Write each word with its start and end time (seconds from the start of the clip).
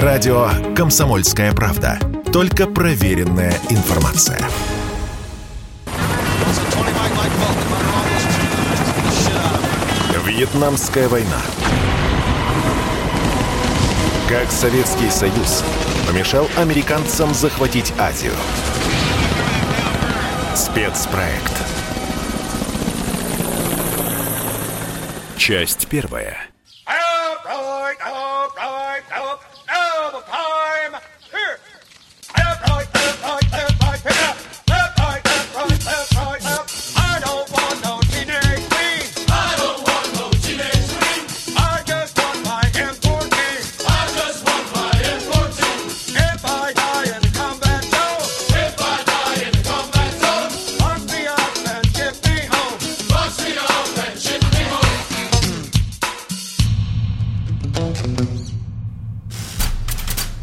Радио 0.00 0.48
«Комсомольская 0.74 1.52
правда». 1.52 1.98
Только 2.32 2.66
проверенная 2.66 3.52
информация. 3.68 4.40
Вьетнамская 10.24 11.08
война. 11.10 11.42
Как 14.30 14.50
Советский 14.50 15.10
Союз 15.10 15.62
помешал 16.06 16.48
американцам 16.56 17.34
захватить 17.34 17.92
Азию. 17.98 18.32
Спецпроект. 20.54 21.52
Часть 25.36 25.86
первая. 25.88 26.51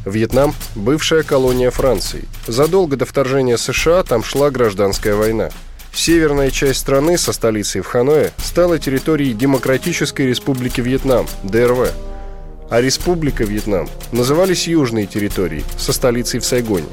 Вьетнам– 0.10 0.54
бывшая 0.76 1.24
колония 1.24 1.72
Франции. 1.72 2.26
Задолго 2.48 2.98
до 2.98 3.06
вторжения 3.06 3.58
США 3.58 4.04
там 4.04 4.24
шла 4.24 4.52
гражданская 4.52 5.16
война. 5.16 5.50
Северная 5.94 6.52
часть 6.52 6.80
страны 6.80 7.18
со 7.18 7.34
столицей 7.34 7.82
в 7.82 7.88
Ханое 7.88 8.32
стала 8.38 8.78
территорией 8.80 9.34
Демократической 9.34 10.28
Республики 10.28 10.82
Вьетнам, 10.82 11.28
ДРВ. 11.44 11.92
А 12.70 12.82
Республика 12.82 13.44
Вьетнам 13.44 13.90
назывались 14.12 14.68
южные 14.68 15.08
территории 15.08 15.64
со 15.78 15.92
столицей 15.94 16.40
в 16.40 16.46
Сайгоне. 16.46 16.86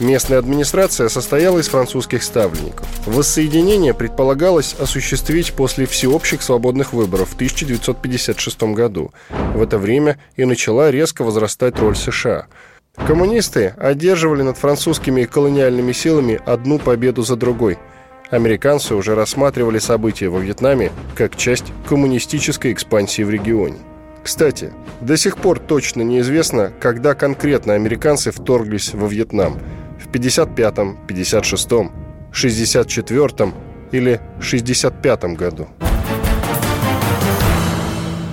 Местная 0.00 0.38
администрация 0.38 1.08
состояла 1.08 1.58
из 1.58 1.68
французских 1.68 2.22
ставленников. 2.22 2.86
Воссоединение 3.06 3.92
предполагалось 3.92 4.74
осуществить 4.78 5.52
после 5.52 5.86
всеобщих 5.86 6.42
свободных 6.42 6.92
выборов 6.92 7.30
в 7.30 7.34
1956 7.34 8.62
году. 8.74 9.12
В 9.54 9.62
это 9.62 9.78
время 9.78 10.18
и 10.36 10.44
начала 10.44 10.90
резко 10.90 11.22
возрастать 11.22 11.78
роль 11.78 11.94
США. 11.94 12.46
Коммунисты 13.06 13.74
одерживали 13.78 14.42
над 14.42 14.56
французскими 14.56 15.24
колониальными 15.24 15.92
силами 15.92 16.40
одну 16.44 16.78
победу 16.78 17.22
за 17.22 17.36
другой. 17.36 17.78
Американцы 18.30 18.94
уже 18.94 19.14
рассматривали 19.14 19.78
события 19.78 20.28
во 20.30 20.38
Вьетнаме 20.38 20.90
как 21.14 21.36
часть 21.36 21.66
коммунистической 21.86 22.72
экспансии 22.72 23.22
в 23.22 23.30
регионе. 23.30 23.76
Кстати, 24.22 24.72
до 25.00 25.16
сих 25.16 25.36
пор 25.36 25.58
точно 25.58 26.02
неизвестно, 26.02 26.72
когда 26.80 27.14
конкретно 27.14 27.74
американцы 27.74 28.30
вторглись 28.30 28.94
во 28.94 29.06
Вьетнам– 29.06 29.58
55-м, 30.12 30.98
56-м, 31.08 31.92
64-м 32.32 33.54
или 33.92 34.20
65-м 34.40 35.34
году. 35.34 35.68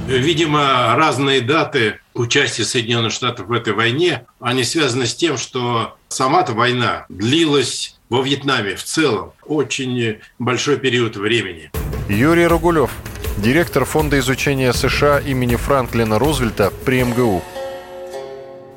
Видимо, 0.08 0.96
разные 0.96 1.42
даты 1.42 2.00
участия 2.16 2.64
Соединенных 2.64 3.12
Штатов 3.12 3.48
в 3.48 3.52
этой 3.52 3.74
войне, 3.74 4.26
они 4.40 4.64
связаны 4.64 5.06
с 5.06 5.14
тем, 5.14 5.38
что 5.38 5.98
сама-то 6.08 6.54
война 6.54 7.06
длилась 7.10 8.00
во 8.10 8.24
Вьетнаме 8.24 8.76
в 8.76 8.84
целом 8.84 9.34
очень 9.46 10.18
большой 10.39 10.78
период 10.78 11.16
времени. 11.16 11.70
Юрий 12.10 12.48
Ругулев, 12.48 12.89
директор 13.38 13.86
Фонда 13.86 14.18
изучения 14.18 14.73
США 14.73 15.20
имени 15.20 15.56
Франклина 15.56 16.18
Рузвельта 16.18 16.73
при 16.86 17.04
МГУ. 17.04 17.44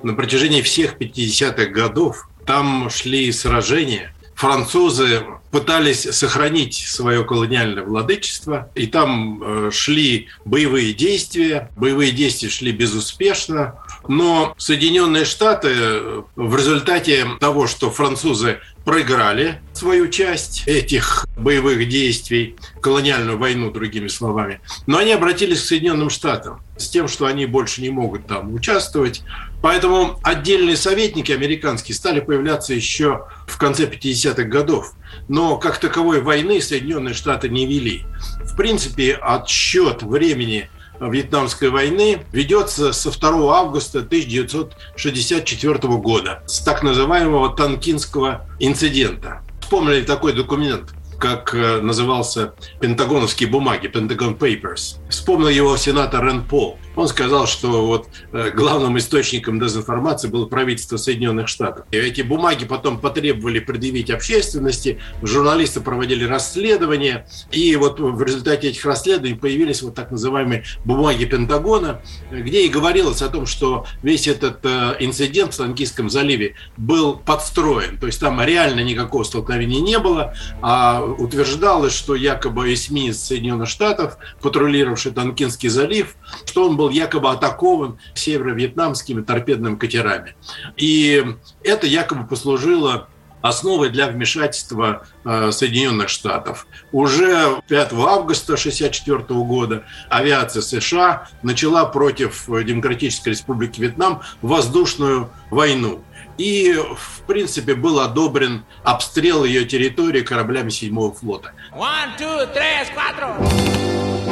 На 0.03 0.13
протяжении 0.13 0.61
всех 0.61 0.99
50-х 0.99 1.67
годов 1.67 2.29
там 2.47 2.91
шли 2.91 3.31
сражения. 3.33 4.15
Французы 4.35 5.23
пытались 5.53 6.03
сохранить 6.03 6.75
свое 6.75 7.25
колониальное 7.25 7.85
владычество, 7.85 8.71
и 8.75 8.87
там 8.87 9.41
э, 9.43 9.71
шли 9.71 10.29
боевые 10.45 10.95
действия. 10.95 11.71
Боевые 11.77 12.11
действия 12.11 12.49
шли 12.49 12.73
безуспешно, 12.73 13.79
но 14.09 14.55
Соединенные 14.57 15.27
Штаты 15.27 15.69
э, 15.71 16.23
в 16.35 16.57
результате 16.57 17.27
того, 17.39 17.67
что 17.67 17.91
французы 17.91 18.59
проиграли 18.85 19.61
свою 19.75 20.09
часть 20.09 20.65
этих 20.67 21.27
боевых 21.37 21.89
действий, 21.89 22.57
колониальную 22.81 23.39
войну, 23.39 23.71
другими 23.71 24.09
словами. 24.09 24.61
Но 24.87 24.99
они 24.99 25.13
обратились 25.13 25.61
к 25.61 25.67
Соединенным 25.67 26.11
Штатам 26.11 26.63
с 26.77 26.89
тем, 26.89 27.09
что 27.09 27.27
они 27.27 27.47
больше 27.47 27.83
не 27.83 27.91
могут 27.91 28.27
там 28.27 28.55
участвовать. 28.55 29.23
Поэтому 29.63 30.19
отдельные 30.23 30.77
советники 30.77 31.31
американские 31.33 31.95
стали 31.95 32.21
появляться 32.21 32.75
еще 32.75 33.27
в 33.47 33.57
конце 33.59 33.85
50-х 33.87 34.43
годов. 34.43 34.93
Но 35.29 35.57
как 35.57 35.79
таковой 35.79 36.21
войны 36.21 36.61
Соединенные 36.61 37.15
Штаты 37.15 37.49
не 37.49 37.65
вели. 37.67 38.05
В 38.45 38.57
принципе, 38.57 39.15
отсчет 39.15 40.03
времени 40.03 40.69
Вьетнамской 41.01 41.71
войны 41.71 42.27
ведется 42.33 42.93
со 42.93 43.11
2 43.11 43.57
августа 43.57 44.01
1964 44.01 45.79
года, 45.97 46.43
с 46.47 46.59
так 46.61 46.83
называемого 46.83 47.57
Танкинского 47.57 48.47
инцидента. 48.59 49.43
Вспомнили 49.61 50.03
такой 50.03 50.33
документ– 50.33 50.91
как 51.23 51.55
э, 51.55 51.81
назывался 51.81 52.53
пентагоновские 52.81 53.49
бумаги, 53.49 53.87
Pentagon 53.87 54.37
Papers. 54.37 54.97
Вспомнил 55.09 55.51
его 55.51 55.77
сенатор 55.77 56.27
Рен 56.27 56.43
Пол. 56.43 56.81
Он 56.95 57.09
сказал, 57.09 57.47
что 57.47 57.87
вот 57.87 58.09
э, 58.33 58.51
главным 58.51 58.99
источником 58.99 59.59
дезинформации 59.59 60.29
было 60.29 60.47
правительство 60.47 60.97
Соединенных 60.97 61.49
Штатов. 61.49 61.87
И 61.91 61.97
эти 61.97 62.23
бумаги 62.23 62.65
потом 62.65 63.01
потребовали 63.01 63.61
предъявить 63.61 64.11
общественности, 64.11 64.99
журналисты 65.23 65.81
проводили 65.81 66.25
расследования, 66.25 67.27
и 67.51 67.75
вот 67.77 67.99
в 67.99 68.23
результате 68.23 68.69
этих 68.69 68.85
расследований 68.85 69.35
появились 69.35 69.83
вот 69.83 69.95
так 69.95 70.11
называемые 70.11 70.65
бумаги 70.85 71.25
Пентагона, 71.25 72.03
где 72.31 72.67
и 72.67 72.69
говорилось 72.69 73.23
о 73.23 73.29
том, 73.29 73.47
что 73.47 73.87
весь 74.03 74.29
этот 74.29 74.59
э, 74.65 74.97
инцидент 75.01 75.55
в 75.55 75.57
Танкийском 75.57 76.11
заливе 76.11 76.57
был 76.77 77.17
подстроен, 77.17 77.99
то 77.99 78.07
есть 78.07 78.21
там 78.21 78.43
реально 78.43 78.81
никакого 78.81 79.25
столкновения 79.25 79.81
не 79.81 79.99
было, 79.99 80.35
а 80.61 81.03
утверждалось, 81.03 81.95
что 81.95 82.15
якобы 82.15 82.73
эсминец 82.73 83.19
Соединенных 83.19 83.69
Штатов, 83.69 84.19
патрулировавший 84.41 85.13
Танкинский 85.13 85.69
залив, 85.69 86.17
что 86.45 86.69
он 86.69 86.77
был 86.77 86.82
якобы 86.91 87.31
атакован 87.31 87.99
северо-вьетнамскими 88.15 89.23
торпедными 89.23 89.77
катерами. 89.77 90.35
И 90.77 91.25
это 91.63 91.87
якобы 91.87 92.27
послужило 92.27 93.09
основой 93.43 93.91
для 93.91 94.07
вмешательства 94.07 95.07
э, 95.25 95.51
Соединенных 95.51 96.09
Штатов. 96.09 96.67
Уже 96.93 97.61
5 97.69 97.93
августа 97.93 98.55
1964 98.55 99.25
года 99.41 99.85
авиация 100.09 100.63
США 100.63 101.29
начала 101.43 101.85
против 101.85 102.47
Демократической 102.47 103.31
Республики 103.31 103.81
Вьетнам 103.81 104.23
воздушную 104.41 105.31
войну. 105.51 106.03
И, 106.39 106.73
в 106.75 107.21
принципе, 107.27 107.75
был 107.75 108.01
одобрен 108.01 108.65
обстрел 108.85 109.45
ее 109.45 109.67
территории 109.67 110.23
кораблями 110.23 110.71
седьмого 110.71 111.13
флота. 111.13 111.53
One, 111.75 112.17
two, 112.19 112.49
three, 112.55 114.32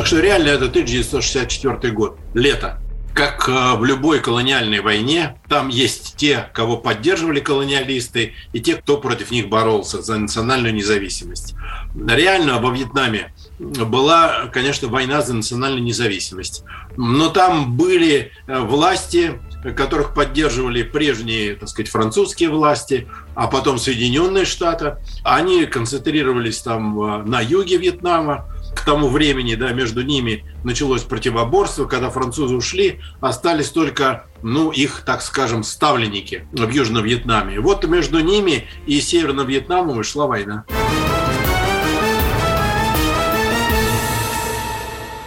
Так 0.00 0.06
что 0.06 0.20
реально 0.20 0.48
это 0.48 0.64
1964 0.64 1.92
год, 1.92 2.16
лето. 2.32 2.78
Как 3.12 3.46
э, 3.50 3.74
в 3.76 3.84
любой 3.84 4.20
колониальной 4.20 4.80
войне, 4.80 5.36
там 5.46 5.68
есть 5.68 6.14
те, 6.16 6.48
кого 6.54 6.78
поддерживали 6.78 7.40
колониалисты, 7.40 8.32
и 8.54 8.60
те, 8.60 8.76
кто 8.76 8.96
против 8.96 9.30
них 9.30 9.50
боролся 9.50 10.00
за 10.00 10.16
национальную 10.16 10.72
независимость. 10.72 11.54
Реально 11.94 12.60
во 12.60 12.70
Вьетнаме 12.70 13.34
была, 13.60 14.46
конечно, 14.52 14.88
война 14.88 15.20
за 15.20 15.34
национальную 15.34 15.82
независимость. 15.82 16.64
Но 16.96 17.28
там 17.28 17.76
были 17.76 18.32
э, 18.46 18.58
власти, 18.60 19.38
которых 19.76 20.14
поддерживали 20.14 20.82
прежние, 20.82 21.54
так 21.54 21.68
сказать, 21.68 21.90
французские 21.90 22.48
власти, 22.48 23.06
а 23.34 23.48
потом 23.48 23.78
Соединенные 23.78 24.46
Штаты. 24.46 24.96
Они 25.24 25.66
концентрировались 25.66 26.60
там 26.60 27.00
э, 27.00 27.22
на 27.24 27.40
юге 27.40 27.76
Вьетнама, 27.76 28.46
к 28.74 28.84
тому 28.84 29.08
времени 29.08 29.56
да, 29.56 29.72
между 29.72 30.02
ними 30.02 30.44
началось 30.64 31.02
противоборство, 31.02 31.84
когда 31.84 32.08
французы 32.08 32.54
ушли, 32.54 33.00
остались 33.20 33.70
только 33.70 34.26
ну, 34.42 34.70
их, 34.70 35.02
так 35.04 35.22
скажем, 35.22 35.64
ставленники 35.64 36.46
в 36.52 36.70
Южном 36.70 37.04
Вьетнаме. 37.04 37.60
Вот 37.60 37.84
между 37.86 38.20
ними 38.20 38.68
и 38.86 39.00
Северным 39.00 39.46
Вьетнамом 39.46 40.00
и 40.00 40.04
шла 40.04 40.26
война. 40.26 40.64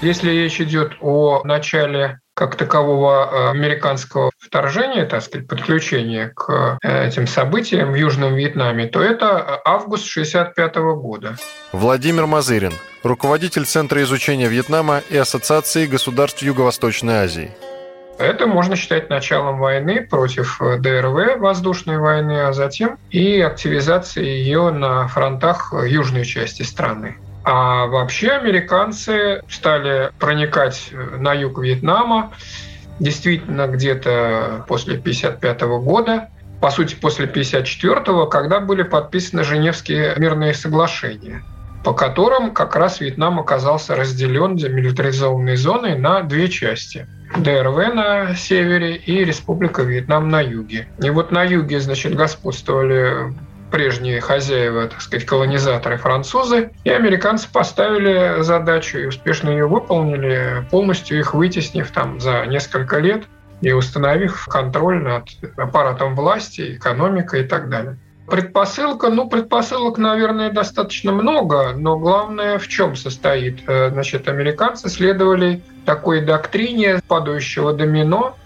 Если 0.04 0.32
речь 0.32 0.60
идет 0.60 0.98
о 1.00 1.44
начале 1.46 2.20
как 2.34 2.58
такового 2.58 3.30
э, 3.32 3.50
американского 3.52 4.32
вторжения, 4.38 5.06
так 5.06 5.24
сказать, 5.24 5.48
подключения 5.48 6.28
к 6.36 6.78
э, 6.84 7.08
этим 7.08 7.26
событиям 7.26 7.94
в 7.94 7.96
Южном 7.96 8.36
Вьетнаме, 8.36 8.88
то 8.88 9.02
это 9.02 9.62
август 9.64 10.12
1965 10.12 10.76
года. 11.02 11.38
Владимир 11.72 12.26
Мазырин, 12.26 12.74
руководитель 13.02 13.64
Центра 13.64 14.04
изучения 14.04 14.50
Вьетнама 14.50 15.02
и 15.10 15.16
Ассоциации 15.16 15.86
государств 15.86 16.42
Юго-Восточной 16.42 17.14
Азии. 17.14 17.52
Это 18.18 18.46
можно 18.46 18.76
считать 18.76 19.10
началом 19.10 19.58
войны 19.58 20.06
против 20.06 20.62
э, 20.62 20.80
ДРВ, 20.80 21.40
воздушной 21.40 22.00
войны, 22.00 22.42
а 22.42 22.52
затем 22.52 22.98
и 23.10 23.40
активизации 23.40 24.26
ее 24.26 24.70
на 24.72 25.08
фронтах 25.08 25.74
южной 25.88 26.26
части 26.26 26.64
страны. 26.64 27.16
А 27.44 27.88
вообще 27.88 28.30
американцы 28.30 29.42
стали 29.50 30.12
проникать 30.18 30.92
на 31.18 31.34
юг 31.34 31.60
Вьетнама 31.60 32.32
действительно 33.00 33.68
где-то 33.68 34.66
после 34.68 34.98
1955 34.98 35.62
года, 35.84 36.30
по 36.62 36.70
сути, 36.70 36.96
после 36.96 37.26
1954, 37.26 38.28
когда 38.28 38.62
были 38.62 38.84
подписаны 38.84 39.44
Женевские 39.44 40.14
мирные 40.18 40.54
соглашения, 40.54 41.44
по 41.84 41.94
которым 41.94 42.52
как 42.52 42.78
раз 42.78 43.02
Вьетнам 43.02 43.40
оказался 43.40 43.96
разделен 43.96 44.56
демилитаризованной 44.56 45.58
зоной 45.58 45.98
на 45.98 46.22
две 46.22 46.48
части. 46.48 47.08
ДРВ 47.36 47.94
на 47.94 48.36
севере 48.36 48.96
и 48.96 49.26
Республика 49.26 49.82
Вьетнам 49.82 50.30
на 50.30 50.40
юге. 50.40 50.88
И 51.02 51.10
вот 51.10 51.32
на 51.32 51.44
юге, 51.44 51.82
значит, 51.82 52.16
господствовали 52.16 53.34
прежние 53.74 54.22
хозяева, 54.22 54.88
так 54.88 55.02
сказать, 55.02 55.26
колонизаторы 55.26 55.98
французы, 55.98 56.70
и 56.84 56.92
американцы 56.92 57.52
поставили 57.52 58.44
задачу 58.44 59.00
и 59.00 59.06
успешно 59.08 59.50
ее 59.50 59.66
выполнили, 59.66 60.64
полностью 60.70 61.18
их 61.18 61.34
вытеснив 61.34 61.90
там 61.90 62.20
за 62.20 62.46
несколько 62.46 63.00
лет 63.00 63.24
и 63.62 63.72
установив 63.72 64.46
контроль 64.46 65.02
над 65.02 65.28
аппаратом 65.58 66.16
власти, 66.16 66.76
экономикой 66.76 67.42
и 67.42 67.48
так 67.48 67.68
далее. 67.70 67.98
Предпосылка, 68.30 69.10
ну, 69.10 69.28
предпосылок, 69.28 69.98
наверное, 69.98 70.52
достаточно 70.52 71.12
много, 71.12 71.74
но 71.76 71.98
главное 71.98 72.60
в 72.60 72.68
чем 72.68 72.96
состоит? 72.96 73.68
Э, 73.68 73.90
значит, 73.90 74.28
американцы 74.28 74.88
следовали 74.88 75.64
такой 75.84 76.22
доктрине 76.22 77.02
падающего 77.08 77.74
домино, 77.74 78.38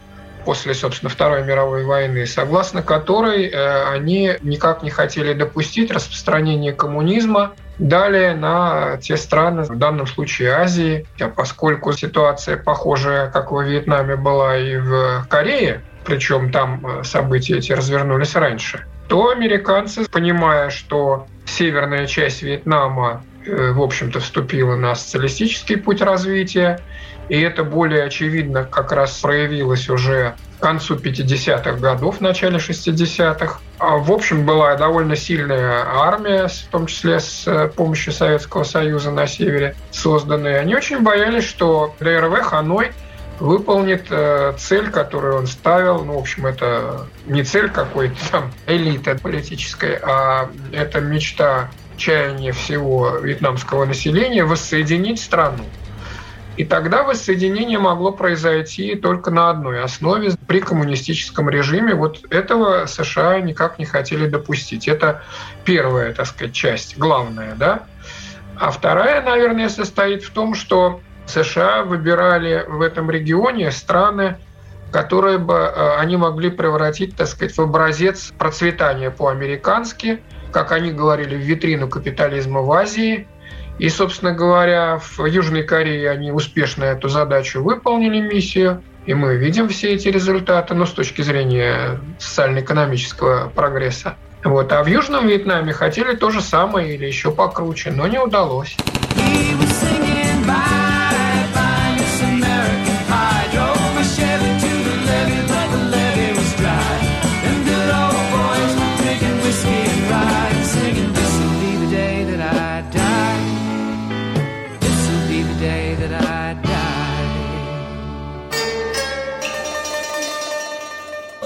после, 0.45 0.73
собственно, 0.73 1.09
Второй 1.09 1.43
мировой 1.43 1.83
войны, 1.83 2.25
согласно 2.25 2.81
которой 2.81 3.47
э, 3.47 3.83
они 3.89 4.33
никак 4.41 4.83
не 4.83 4.89
хотели 4.89 5.33
допустить 5.33 5.91
распространение 5.91 6.73
коммунизма 6.73 7.53
далее 7.79 8.33
на 8.33 8.97
те 8.97 9.17
страны, 9.17 9.63
в 9.63 9.77
данном 9.77 10.07
случае 10.07 10.51
Азии, 10.51 11.05
а 11.19 11.27
поскольку 11.27 11.93
ситуация 11.93 12.57
похожая, 12.57 13.29
как 13.29 13.51
во 13.51 13.63
Вьетнаме, 13.63 14.15
была 14.15 14.57
и 14.57 14.77
в 14.77 15.25
Корее, 15.29 15.81
причем 16.05 16.51
там 16.51 16.85
э, 16.85 17.03
события 17.03 17.57
эти 17.57 17.73
развернулись 17.73 18.35
раньше, 18.35 18.85
то 19.07 19.29
американцы, 19.29 20.05
понимая, 20.09 20.69
что 20.69 21.27
северная 21.45 22.07
часть 22.07 22.41
Вьетнама, 22.41 23.23
э, 23.45 23.71
в 23.71 23.81
общем-то, 23.81 24.19
вступила 24.19 24.75
на 24.75 24.95
социалистический 24.95 25.77
путь 25.77 26.01
развития, 26.01 26.79
и 27.29 27.39
это 27.39 27.63
более 27.63 28.03
очевидно 28.03 28.63
как 28.63 28.91
раз 28.91 29.17
проявилось 29.19 29.89
уже 29.89 30.35
к 30.59 30.63
концу 30.63 30.95
50-х 30.95 31.73
годов, 31.73 32.17
в 32.17 32.21
начале 32.21 32.57
60-х. 32.57 33.59
А, 33.79 33.97
в 33.97 34.11
общем, 34.11 34.45
была 34.45 34.75
довольно 34.75 35.15
сильная 35.15 35.85
армия, 35.85 36.47
в 36.47 36.71
том 36.71 36.87
числе 36.87 37.19
с 37.19 37.47
э, 37.47 37.67
помощью 37.67 38.11
Советского 38.11 38.63
Союза 38.63 39.11
на 39.11 39.27
севере 39.27 39.75
созданная. 39.91 40.59
Они 40.59 40.75
очень 40.75 41.01
боялись, 41.01 41.43
что 41.43 41.95
ДРВ 41.99 42.41
Ханой 42.41 42.91
выполнит 43.39 44.07
э, 44.09 44.53
цель, 44.57 44.89
которую 44.89 45.37
он 45.37 45.47
ставил. 45.47 46.03
Ну, 46.03 46.13
в 46.13 46.21
общем, 46.21 46.47
это 46.47 47.07
не 47.27 47.43
цель 47.43 47.69
какой-то 47.69 48.15
там 48.31 48.51
элиты 48.65 49.15
политической, 49.15 49.99
а 50.01 50.49
это 50.71 51.01
мечта, 51.01 51.69
чаяние 51.97 52.51
всего 52.51 53.17
вьетнамского 53.17 53.85
населения 53.85 54.43
воссоединить 54.43 55.19
страну. 55.19 55.63
И 56.57 56.65
тогда 56.65 57.03
воссоединение 57.03 57.77
могло 57.77 58.11
произойти 58.11 58.95
только 58.95 59.29
на 59.29 59.51
одной 59.51 59.83
основе 59.83 60.31
при 60.47 60.59
коммунистическом 60.59 61.49
режиме. 61.49 61.93
Вот 61.93 62.25
этого 62.31 62.87
США 62.87 63.39
никак 63.39 63.77
не 63.77 63.85
хотели 63.85 64.27
допустить. 64.27 64.87
Это 64.87 65.21
первая, 65.63 66.13
так 66.13 66.25
сказать, 66.25 66.53
часть, 66.53 66.97
главная, 66.97 67.53
да. 67.55 67.83
А 68.59 68.71
вторая, 68.71 69.21
наверное, 69.21 69.69
состоит 69.69 70.23
в 70.23 70.31
том, 70.31 70.55
что 70.55 70.99
США 71.27 71.83
выбирали 71.83 72.65
в 72.67 72.81
этом 72.81 73.11
регионе 73.11 73.69
страны, 73.71 74.37
которые 74.91 75.37
бы 75.37 75.53
э, 75.53 75.97
они 75.99 76.17
могли 76.17 76.49
превратить, 76.49 77.15
так 77.15 77.27
сказать, 77.27 77.55
в 77.55 77.61
образец 77.61 78.33
процветания 78.35 79.11
по-американски, 79.11 80.21
как 80.51 80.71
они 80.71 80.91
говорили, 80.91 81.35
в 81.35 81.41
витрину 81.41 81.87
капитализма 81.87 82.61
в 82.61 82.71
Азии– 82.71 83.27
и, 83.79 83.89
собственно 83.89 84.33
говоря, 84.33 84.99
в 84.99 85.25
Южной 85.25 85.63
Корее 85.63 86.09
они 86.09 86.31
успешно 86.31 86.83
эту 86.83 87.09
задачу 87.09 87.61
выполнили, 87.61 88.19
миссию. 88.19 88.81
И 89.05 89.13
мы 89.13 89.37
видим 89.37 89.69
все 89.69 89.93
эти 89.93 90.09
результаты, 90.09 90.73
но 90.73 90.81
ну, 90.81 90.85
с 90.85 90.91
точки 90.91 91.21
зрения 91.21 91.99
социально-экономического 92.19 93.49
прогресса. 93.55 94.15
Вот. 94.43 94.71
А 94.73 94.83
в 94.83 94.87
Южном 94.87 95.27
Вьетнаме 95.27 95.73
хотели 95.73 96.15
то 96.15 96.29
же 96.29 96.41
самое 96.41 96.95
или 96.95 97.05
еще 97.05 97.31
покруче, 97.31 97.91
но 97.91 98.07
не 98.07 98.19
удалось. 98.19 98.75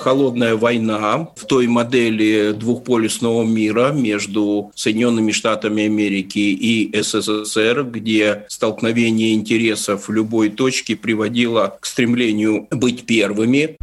Холодная 0.01 0.55
война 0.55 1.29
в 1.35 1.45
той 1.45 1.67
модели 1.67 2.53
двухполюсного 2.53 3.43
мира 3.43 3.91
между 3.91 4.71
Соединенными 4.73 5.31
Штатами 5.31 5.85
Америки 5.85 6.39
и 6.39 6.91
СССР, 6.99 7.83
где 7.83 8.45
столкновение 8.47 9.35
интересов 9.35 10.09
любой 10.09 10.49
точке 10.49 10.95
приводило 10.95 11.77
к 11.79 11.85
стремлению 11.85 12.67
быть 12.71 13.05
первыми. 13.05 13.77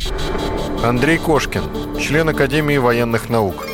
Андрей 0.82 1.18
Кошкин, 1.18 1.62
член 2.00 2.28
Академии 2.28 2.78
военных 2.78 3.28
наук 3.28 3.67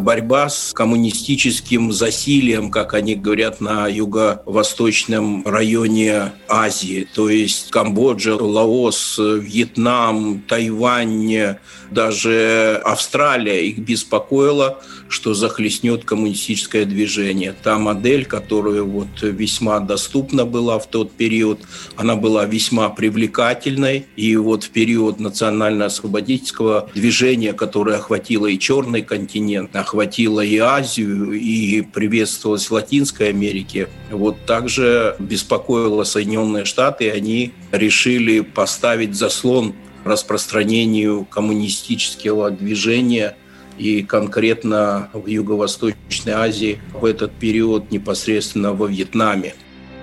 борьба 0.00 0.48
с 0.48 0.72
коммунистическим 0.72 1.92
засилием, 1.92 2.70
как 2.70 2.94
они 2.94 3.14
говорят, 3.14 3.60
на 3.60 3.86
юго-восточном 3.86 5.46
районе 5.46 6.32
Азии, 6.48 7.06
то 7.14 7.28
есть 7.28 7.70
Камбоджа, 7.70 8.34
Лаос, 8.34 9.18
Вьетнам, 9.18 10.42
Тайвань, 10.48 11.56
даже 11.90 12.80
Австралия 12.84 13.66
их 13.66 13.78
беспокоила, 13.78 14.80
что 15.10 15.34
захлестнет 15.34 16.04
коммунистическое 16.04 16.84
движение. 16.84 17.54
Та 17.62 17.78
модель, 17.78 18.24
которая 18.24 18.82
вот 18.82 19.08
весьма 19.20 19.80
доступна 19.80 20.46
была 20.46 20.78
в 20.78 20.86
тот 20.88 21.12
период, 21.12 21.60
она 21.96 22.16
была 22.16 22.46
весьма 22.46 22.88
привлекательной. 22.88 24.06
И 24.16 24.36
вот 24.36 24.64
в 24.64 24.70
период 24.70 25.18
национально-освободительского 25.18 26.88
движения, 26.94 27.52
которое 27.52 27.96
охватило 27.96 28.46
и 28.46 28.58
Черный 28.58 29.02
континент, 29.02 29.74
охватило 29.74 30.40
и 30.40 30.58
Азию, 30.58 31.32
и 31.32 31.82
приветствовалось 31.82 32.70
в 32.70 32.72
Латинской 32.72 33.30
Америке, 33.30 33.88
вот 34.10 34.46
также 34.46 35.16
беспокоило 35.18 36.04
Соединенные 36.04 36.64
Штаты, 36.64 37.06
и 37.06 37.08
они 37.08 37.52
решили 37.72 38.40
поставить 38.40 39.14
заслон 39.14 39.74
распространению 40.04 41.24
коммунистического 41.24 42.50
движения 42.50 43.36
и 43.78 44.02
конкретно 44.02 45.10
в 45.12 45.26
Юго-Восточной 45.26 46.32
Азии 46.32 46.78
в 46.92 47.04
этот 47.04 47.32
период 47.32 47.90
непосредственно 47.90 48.72
во 48.72 48.86
Вьетнаме. 48.86 49.54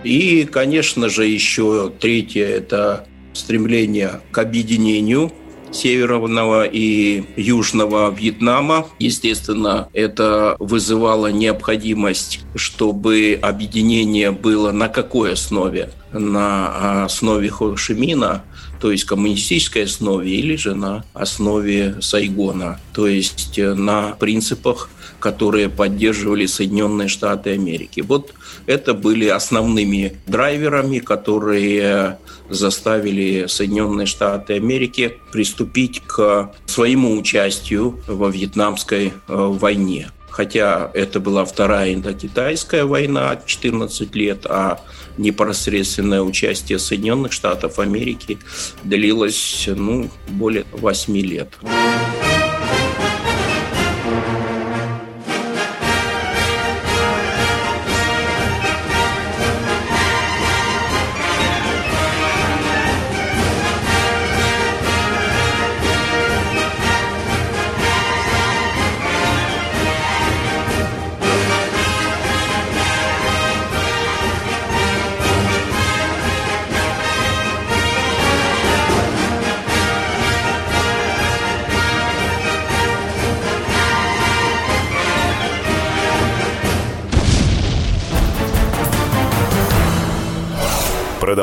И, 0.03 0.45
конечно 0.45 1.09
же, 1.09 1.25
еще 1.25 1.91
третье– 1.99 2.45
это 2.47 3.07
стремление 3.33 4.21
к 4.31 4.37
объединению 4.37 5.31
Северного 5.71 6.65
и 6.65 7.23
Южного 7.35 8.13
Вьетнама. 8.13 8.87
Естественно, 8.99 9.89
это 9.93 10.55
вызывало 10.59 11.27
необходимость, 11.27 12.39
чтобы 12.55 13.37
объединение 13.41 14.31
было 14.31 14.71
на 14.71 14.87
какой 14.87 15.33
основе? 15.33 15.91
На 16.11 17.05
основе 17.05 17.49
Хошимина, 17.49 18.43
то 18.79 18.91
есть 18.91 19.03
коммунистической 19.03 19.83
основе, 19.83 20.29
или 20.29 20.55
же 20.55 20.73
на 20.75 21.03
основе 21.13 21.97
Сайгона, 22.01 22.79
то 22.93 23.07
есть 23.07 23.57
на 23.57 24.11
принципах 24.19 24.89
которые 25.19 25.69
поддерживали 25.69 26.45
Соединенные 26.45 27.07
Штаты 27.07 27.51
Америки. 27.51 28.01
Вот 28.01 28.33
это 28.65 28.93
были 28.93 29.27
основными 29.27 30.17
драйверами, 30.27 30.99
которые 30.99 32.19
заставили 32.49 33.47
Соединенные 33.47 34.07
Штаты 34.07 34.53
Америки 34.53 35.17
приступить 35.31 36.01
к 36.05 36.51
своему 36.65 37.17
участию 37.17 37.99
во 38.07 38.29
Вьетнамской 38.29 39.07
э, 39.07 39.11
войне. 39.27 40.09
Хотя 40.37 40.91
это 40.93 41.19
была 41.19 41.45
вторая 41.45 41.95
индокитайская 41.95 42.85
война 42.85 43.41
14 43.43 44.13
лет, 44.13 44.45
а 44.45 44.79
непосредственное 45.17 46.21
участие 46.21 46.77
Соединенных 46.77 47.31
Штатов 47.31 47.79
Америки 47.79 48.37
длилось 48.83 49.67
ну, 49.67 50.11
более 50.27 50.65
8 50.73 51.17
лет. 51.17 51.49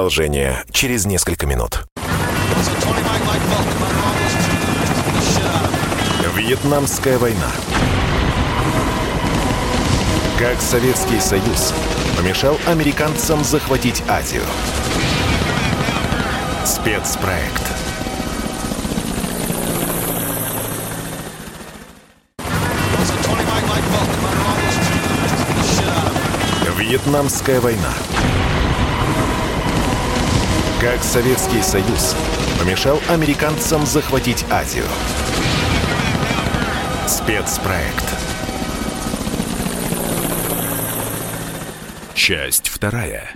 Продолжение 0.05 0.63
через 0.71 1.07
несколько 1.07 1.47
минут. 1.47 1.87
Вьетнамская 6.37 7.17
война. 7.17 7.51
Как 10.39 10.61
Советский 10.61 11.19
Союз 11.21 11.73
помешал 12.19 12.59
американцам 12.67 13.43
захватить 13.43 14.03
Азию. 14.07 14.43
Спецпроект. 16.67 17.63
Вьетнамская 26.77 27.59
война. 27.63 27.95
Как 30.85 31.03
Советский 31.03 31.63
Союз 31.63 32.15
помешал 32.59 33.01
американцам 33.09 33.87
захватить 33.87 34.45
Азию. 34.51 34.85
Спецпроект. 37.09 38.05
Часть 42.13 42.69
вторая. 42.69 43.31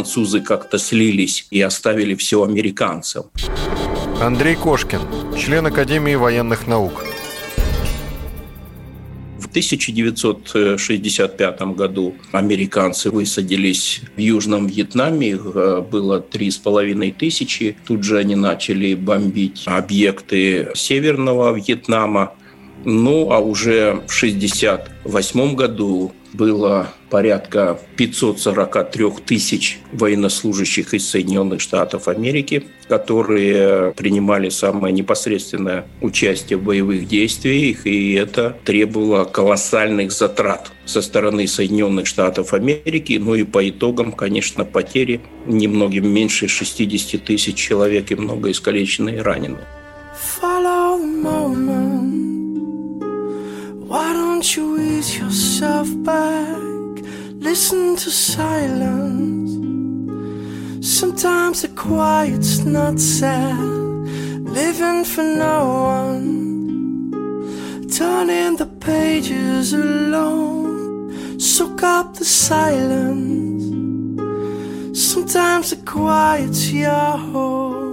Французы 0.00 0.40
как-то 0.40 0.78
слились 0.78 1.46
и 1.50 1.60
оставили 1.60 2.14
все 2.14 2.42
американцам. 2.42 3.24
Андрей 4.20 4.54
Кошкин, 4.54 5.00
член 5.38 5.66
Академии 5.66 6.14
военных 6.14 6.66
наук. 6.66 7.04
В 9.38 9.46
1965 9.50 11.60
году 11.76 12.14
американцы 12.32 13.10
высадились 13.10 14.00
в 14.16 14.20
Южном 14.20 14.68
Вьетнаме, 14.68 15.30
их 15.30 15.42
э, 15.54 15.82
было 15.82 16.20
три 16.20 16.50
с 16.50 16.56
половиной 16.56 17.10
тысячи. 17.10 17.76
Тут 17.86 18.04
же 18.04 18.16
они 18.18 18.36
начали 18.36 18.94
бомбить 18.94 19.64
объекты 19.66 20.70
Северного 20.74 21.54
Вьетнама. 21.54 22.32
Ну, 22.86 23.32
а 23.32 23.40
уже 23.40 24.00
в 24.06 24.16
1968 24.16 25.54
году 25.54 26.12
было 26.32 26.88
порядка 27.10 27.78
543 27.96 29.10
тысяч 29.26 29.80
военнослужащих 29.92 30.94
из 30.94 31.08
Соединенных 31.08 31.60
Штатов 31.60 32.08
Америки, 32.08 32.64
которые 32.88 33.92
принимали 33.92 34.48
самое 34.48 34.92
непосредственное 34.94 35.86
участие 36.00 36.58
в 36.58 36.62
боевых 36.62 37.08
действиях, 37.08 37.86
и 37.86 38.14
это 38.14 38.56
требовало 38.64 39.24
колоссальных 39.24 40.12
затрат 40.12 40.70
со 40.84 41.02
стороны 41.02 41.46
Соединенных 41.46 42.06
Штатов 42.06 42.54
Америки, 42.54 43.18
ну 43.20 43.34
и 43.34 43.44
по 43.44 43.68
итогам, 43.68 44.12
конечно, 44.12 44.64
потери 44.64 45.20
немногим 45.46 46.08
меньше 46.08 46.48
60 46.48 47.24
тысяч 47.24 47.56
человек 47.56 48.10
и 48.10 48.14
много 48.14 48.50
искалеченные 48.50 49.18
и 49.18 49.20
раненые. 49.20 49.66
You 54.56 54.80
ease 54.80 55.16
yourself 55.16 55.88
back? 56.02 56.58
Listen 57.38 57.94
to 57.94 58.10
silence. 58.10 59.52
Sometimes 60.84 61.62
the 61.62 61.68
quiet's 61.68 62.64
not 62.64 62.98
sad. 62.98 63.60
Living 63.60 65.04
for 65.04 65.22
no 65.22 65.68
one. 66.02 67.88
Turning 67.88 68.56
the 68.56 68.66
pages 68.66 69.72
alone. 69.72 71.38
Soak 71.38 71.84
up 71.84 72.14
the 72.14 72.24
silence. 72.24 73.62
Sometimes 74.98 75.70
the 75.70 75.76
quiet's 75.84 76.72
your 76.72 76.90
home. 76.90 77.89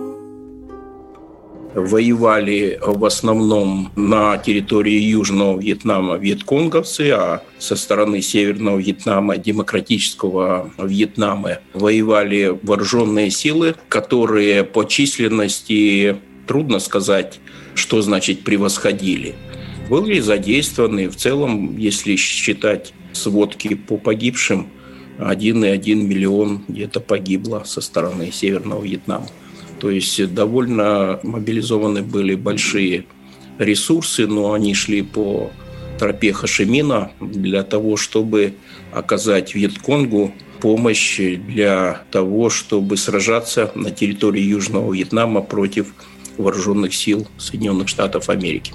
Воевали 1.78 2.80
в 2.84 3.06
основном 3.06 3.92
на 3.96 4.38
территории 4.40 5.00
Южного 5.00 5.60
Вьетнама 5.60 6.18
вьетконговцы, 6.18 7.12
а 7.12 7.44
со 7.60 7.76
стороны 7.76 8.22
Северного 8.24 8.80
Вьетнама, 8.80 9.38
демократического 9.38 10.72
Вьетнама, 10.80 11.60
воевали 11.74 12.58
вооруженные 12.64 13.30
силы, 13.30 13.76
которые 13.90 14.64
по 14.64 14.86
численности, 14.86 16.18
трудно 16.48 16.80
сказать, 16.80 17.40
что 17.76 18.02
значит 18.02 18.44
превосходили. 18.44 19.36
Были 19.88 20.20
задействованы 20.20 21.10
в 21.10 21.16
целом, 21.16 21.78
если 21.78 22.16
считать 22.16 22.94
сводки 23.14 23.76
по 23.76 23.98
погибшим, 23.98 24.68
1,1 25.20 25.96
миллион 25.96 26.64
где-то 26.68 27.02
погибло 27.02 27.64
со 27.66 27.82
стороны 27.82 28.32
Северного 28.32 28.84
Вьетнама. 28.84 29.28
То 29.80 29.90
есть 29.90 30.34
довольно 30.34 31.20
мобилизованы 31.24 32.02
были 32.02 32.36
большие 32.36 33.06
ресурсы, 33.60 34.28
но 34.28 34.54
они 34.54 34.74
шли 34.74 35.02
по 35.02 35.52
тропе 36.00 36.34
Хашимина 36.34 37.12
для 37.20 37.64
того, 37.64 37.98
чтобы 37.98 38.56
оказать 38.92 39.56
Вьетконгу 39.56 40.34
помощь 40.62 41.20
для 41.20 42.02
того, 42.12 42.50
чтобы 42.50 42.98
сражаться 42.98 43.72
на 43.76 43.92
территории 43.92 44.42
Южного 44.42 44.94
Вьетнама 44.94 45.42
против 45.42 45.94
вооруженных 46.38 46.94
сил 46.94 47.28
Соединенных 47.38 47.88
Штатов 47.88 48.30
Америки. 48.30 48.74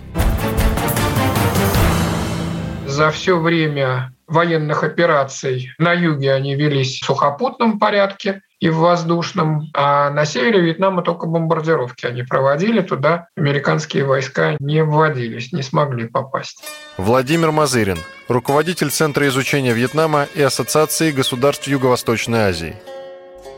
За 2.86 3.10
все 3.10 3.38
время 3.38 4.14
военных 4.26 4.84
операций 4.84 5.70
на 5.78 5.92
юге 5.92 6.32
они 6.32 6.54
велись 6.54 7.00
в 7.00 7.04
сухопутном 7.04 7.78
порядке, 7.78 8.42
и 8.62 8.68
в 8.70 8.76
воздушном, 8.76 9.70
а 9.74 10.08
на 10.10 10.24
севере 10.24 10.60
Вьетнама 10.60 11.02
только 11.02 11.26
бомбардировки 11.26 12.06
они 12.06 12.22
проводили, 12.22 12.80
туда 12.80 13.26
американские 13.36 14.04
войска 14.04 14.56
не 14.60 14.84
вводились, 14.84 15.52
не 15.52 15.62
смогли 15.62 16.06
попасть. 16.06 16.62
Владимир 16.96 17.50
Мазырин, 17.50 17.98
руководитель 18.28 18.90
Центра 18.90 19.26
изучения 19.26 19.72
Вьетнама 19.72 20.28
и 20.36 20.42
Ассоциации 20.42 21.10
государств 21.10 21.66
Юго-Восточной 21.66 22.38
Азии. 22.38 22.76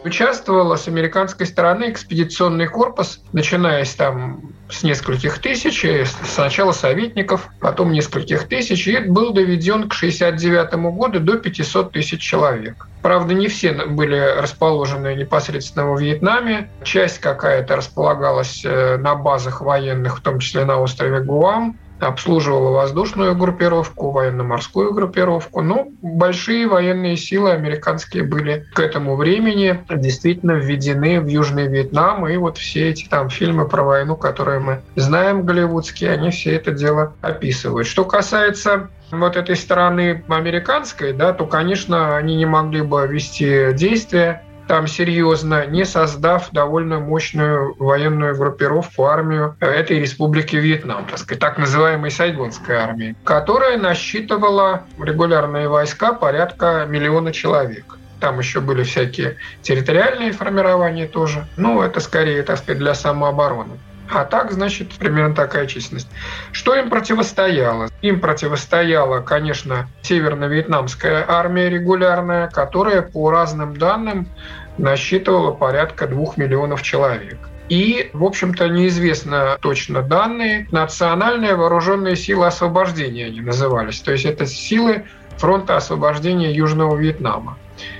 Участвовала 0.05 0.77
с 0.77 0.87
американской 0.87 1.47
стороны 1.47 1.91
экспедиционный 1.91 2.67
корпус, 2.67 3.23
начиная 3.33 3.87
с 3.87 3.95
там 3.95 4.53
с 4.69 4.83
нескольких 4.83 5.39
тысяч, 5.39 5.87
сначала 6.23 6.73
советников, 6.73 7.49
потом 7.59 7.91
нескольких 7.91 8.47
тысяч, 8.47 8.87
и 8.87 8.99
был 8.99 9.33
доведен 9.33 9.89
к 9.89 9.97
1969 9.97 10.75
году 10.95 11.21
до 11.21 11.39
500 11.39 11.93
тысяч 11.93 12.21
человек. 12.21 12.87
Правда, 13.01 13.33
не 13.33 13.49
все 13.49 13.73
были 13.73 14.19
расположены 14.39 15.15
непосредственно 15.15 15.87
во 15.87 15.99
Вьетнаме. 15.99 16.71
Часть 16.83 17.21
какая-то 17.21 17.77
располагалась 17.77 18.63
э, 18.63 18.99
на 18.99 19.15
базах 19.15 19.63
военных, 19.63 20.19
в 20.19 20.21
том 20.21 20.39
числе 20.39 20.67
на 20.67 20.81
острове 20.81 21.21
Гуам 21.21 21.79
обслуживала 22.05 22.71
воздушную 22.71 23.35
группировку, 23.35 24.11
военно-морскую 24.11 24.93
группировку. 24.93 25.63
Ну, 25.63 25.93
большие 26.03 26.67
военные 26.67 27.17
силы 27.17 27.53
американские 27.53 28.23
были 28.23 28.67
к 28.75 28.81
этому 28.81 29.17
времени 29.17 29.83
действительно 29.91 30.53
введены 30.53 31.21
в 31.21 31.27
Южный 31.27 31.67
Вьетнам. 31.67 32.29
И 32.29 32.37
вот 32.37 32.59
все 32.59 32.91
эти 32.91 33.09
там 33.09 33.31
фильмы 33.31 33.69
про 33.69 33.83
войну, 33.83 34.17
которые 34.17 34.61
мы 34.61 34.83
знаем 34.97 35.45
голливудские, 35.45 36.11
они 36.11 36.31
все 36.31 36.55
это 36.55 36.73
дело 36.73 37.15
описывают. 37.21 37.87
Что 37.87 38.05
касается 38.05 38.91
вот 39.11 39.37
этой 39.37 39.57
стороны 39.57 40.25
американской, 40.29 41.13
да, 41.13 41.33
то, 41.33 41.47
конечно, 41.47 42.17
они 42.17 42.37
не 42.37 42.47
могли 42.47 42.83
бы 42.83 43.07
вести 43.07 43.73
действия 43.75 44.43
там 44.67 44.87
серьезно, 44.87 45.67
не 45.67 45.85
создав 45.85 46.51
довольно 46.51 46.99
мощную 46.99 47.75
военную 47.79 48.37
группировку, 48.37 49.05
армию 49.05 49.57
этой 49.61 50.01
республики 50.01 50.57
Вьетнам, 50.57 51.07
так 51.07 51.19
сказать, 51.19 51.41
так 51.41 51.59
называемой 51.59 52.11
Сайгонской 52.11 52.77
армии, 52.77 53.17
которая 53.25 53.79
насчитывала 53.79 54.85
регулярные 54.99 55.69
войска 55.69 56.13
порядка 56.13 56.87
миллиона 56.89 57.33
человек. 57.33 57.99
Там 58.21 58.39
еще 58.39 58.61
были 58.61 58.85
всякие 58.85 59.37
территориальные 59.63 60.33
формирования 60.33 61.07
тоже. 61.07 61.47
Ну, 61.57 61.83
это 61.83 62.01
скорее, 62.01 62.43
так 62.43 62.59
сказать, 62.59 62.79
для 62.79 62.95
самообороны. 62.95 63.79
А 64.11 64.25
так, 64.25 64.53
значит, 64.53 64.93
примерно 64.95 65.35
такая 65.35 65.67
численность. 65.67 66.09
Что 66.53 66.75
им 66.75 66.91
противостояло? 66.91 67.89
Им 68.03 68.21
противостояла, 68.21 69.21
конечно, 69.21 69.89
северно-вьетнамская 70.03 71.25
армия 71.27 71.71
регулярная, 71.71 72.49
которая 72.49 73.03
по 73.03 73.31
разным 73.31 73.77
данным 73.77 74.29
насчитывала 74.77 75.53
порядка 75.53 76.07
двух 76.07 76.37
миллионов 76.37 76.83
человек. 76.83 77.39
И, 77.69 78.11
в 78.13 78.25
общем-то, 78.25 78.69
неизвестно 78.69 79.57
точно 79.61 80.03
данные. 80.03 80.69
Национальные 80.71 81.55
вооруженные 81.55 82.15
силы 82.15 82.47
освобождения 82.47 83.27
они 83.27 83.41
назывались. 83.41 84.01
То 84.01 84.13
есть 84.13 84.27
это 84.27 84.45
силы 84.45 85.05
фронта 85.39 85.77
освобождения 85.77 86.53
Южного 86.53 86.95
Вьетнама. 86.97 87.57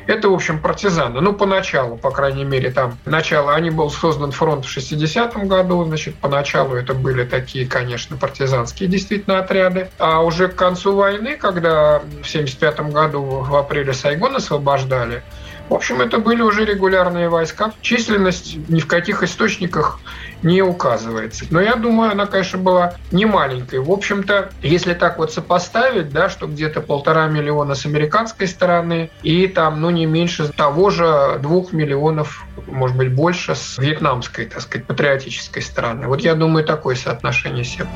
Это, 0.07 0.29
в 0.29 0.35
общем, 0.35 0.61
партизаны. 0.61 1.21
Ну, 1.21 1.33
поначалу, 1.33 1.97
по 1.97 2.11
крайней 2.11 2.45
мере, 2.45 2.71
там 2.71 2.99
начало. 3.05 3.55
Они 3.55 3.71
был 3.71 3.91
создан 3.91 4.33
фронт 4.33 4.65
в 4.65 4.77
60-м 4.77 5.49
году, 5.49 5.85
значит, 5.85 6.15
поначалу 6.17 6.75
это 6.75 6.95
были 6.95 7.25
такие, 7.25 7.67
конечно, 7.67 8.17
партизанские 8.17 8.89
действительно 8.89 9.39
отряды. 9.39 9.91
А 9.99 10.21
уже 10.21 10.49
к 10.49 10.57
концу 10.57 10.95
войны, 10.95 11.37
когда 11.37 12.01
в 12.01 12.27
75-м 12.27 12.91
году 12.91 13.23
в 13.23 13.55
апреле 13.57 13.93
Сайгон 13.95 14.37
освобождали, 14.37 15.23
в 15.69 15.75
общем, 15.75 16.01
это 16.01 16.19
были 16.19 16.43
уже 16.43 16.65
регулярные 16.65 17.29
войска. 17.29 17.73
Численность 17.81 18.57
ни 18.69 18.81
в 18.81 18.87
каких 18.87 19.23
источниках 19.23 19.99
не 20.43 20.61
указывается. 20.61 21.47
Но 21.51 21.61
я 21.61 21.75
думаю, 21.75 22.13
она, 22.13 22.27
конечно, 22.27 22.59
была 22.59 22.95
не 23.11 23.25
маленькой. 23.25 23.81
В 23.81 23.91
общем-то, 23.91 24.51
если 24.63 24.93
так 24.93 25.19
вот 25.19 25.33
сопоставить, 25.33 26.11
да, 26.11 26.29
что 26.29 26.47
где-то 26.47 26.83
полтора 26.83 27.29
миллиона 27.29 27.75
с 27.75 27.87
американской 27.87 28.47
стороны 28.47 29.11
и 29.23 29.47
там, 29.47 29.81
ну, 29.81 29.91
не 29.91 30.05
меньше 30.05 30.49
того 30.49 30.91
же 30.91 31.39
двух 31.41 31.73
миллионов, 31.73 32.45
может 32.67 32.97
быть, 32.97 33.13
больше 33.13 33.55
с 33.55 33.79
вьетнамской, 33.79 34.47
так 34.47 34.61
сказать, 34.61 34.87
патриотической 34.87 35.63
стороны. 35.63 36.09
Вот 36.09 36.21
я 36.21 36.35
думаю, 36.35 36.65
такое 36.65 36.95
соотношение 36.95 37.65
сил. 37.65 37.87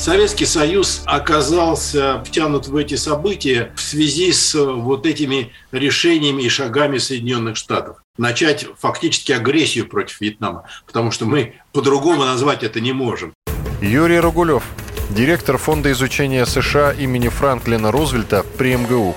Советский 0.00 0.46
Союз 0.46 1.02
оказался 1.04 2.24
втянут 2.24 2.68
в 2.68 2.76
эти 2.76 2.94
события 2.94 3.70
в 3.76 3.82
связи 3.82 4.32
с 4.32 4.54
э, 4.54 4.64
вот 4.64 5.04
этими 5.04 5.52
решениями 5.72 6.40
и 6.44 6.48
шагами 6.48 6.96
Соединенных 6.96 7.58
Штатов. 7.58 7.98
Начать 8.16 8.66
фактически 8.78 9.32
агрессию 9.32 9.86
против 9.86 10.22
Вьетнама, 10.22 10.64
потому 10.86 11.10
что 11.10 11.26
мы 11.26 11.56
по-другому 11.74 12.24
назвать 12.24 12.62
это 12.62 12.80
не 12.80 12.94
можем. 12.94 13.34
Юрий 13.82 14.20
Ругулев, 14.20 14.62
директор 15.10 15.58
Фонда 15.58 15.92
изучения 15.92 16.46
США 16.46 16.92
имени 16.92 17.28
Франклина 17.28 17.92
Рузвельта 17.92 18.42
при 18.56 18.76
МГУ 18.76 19.14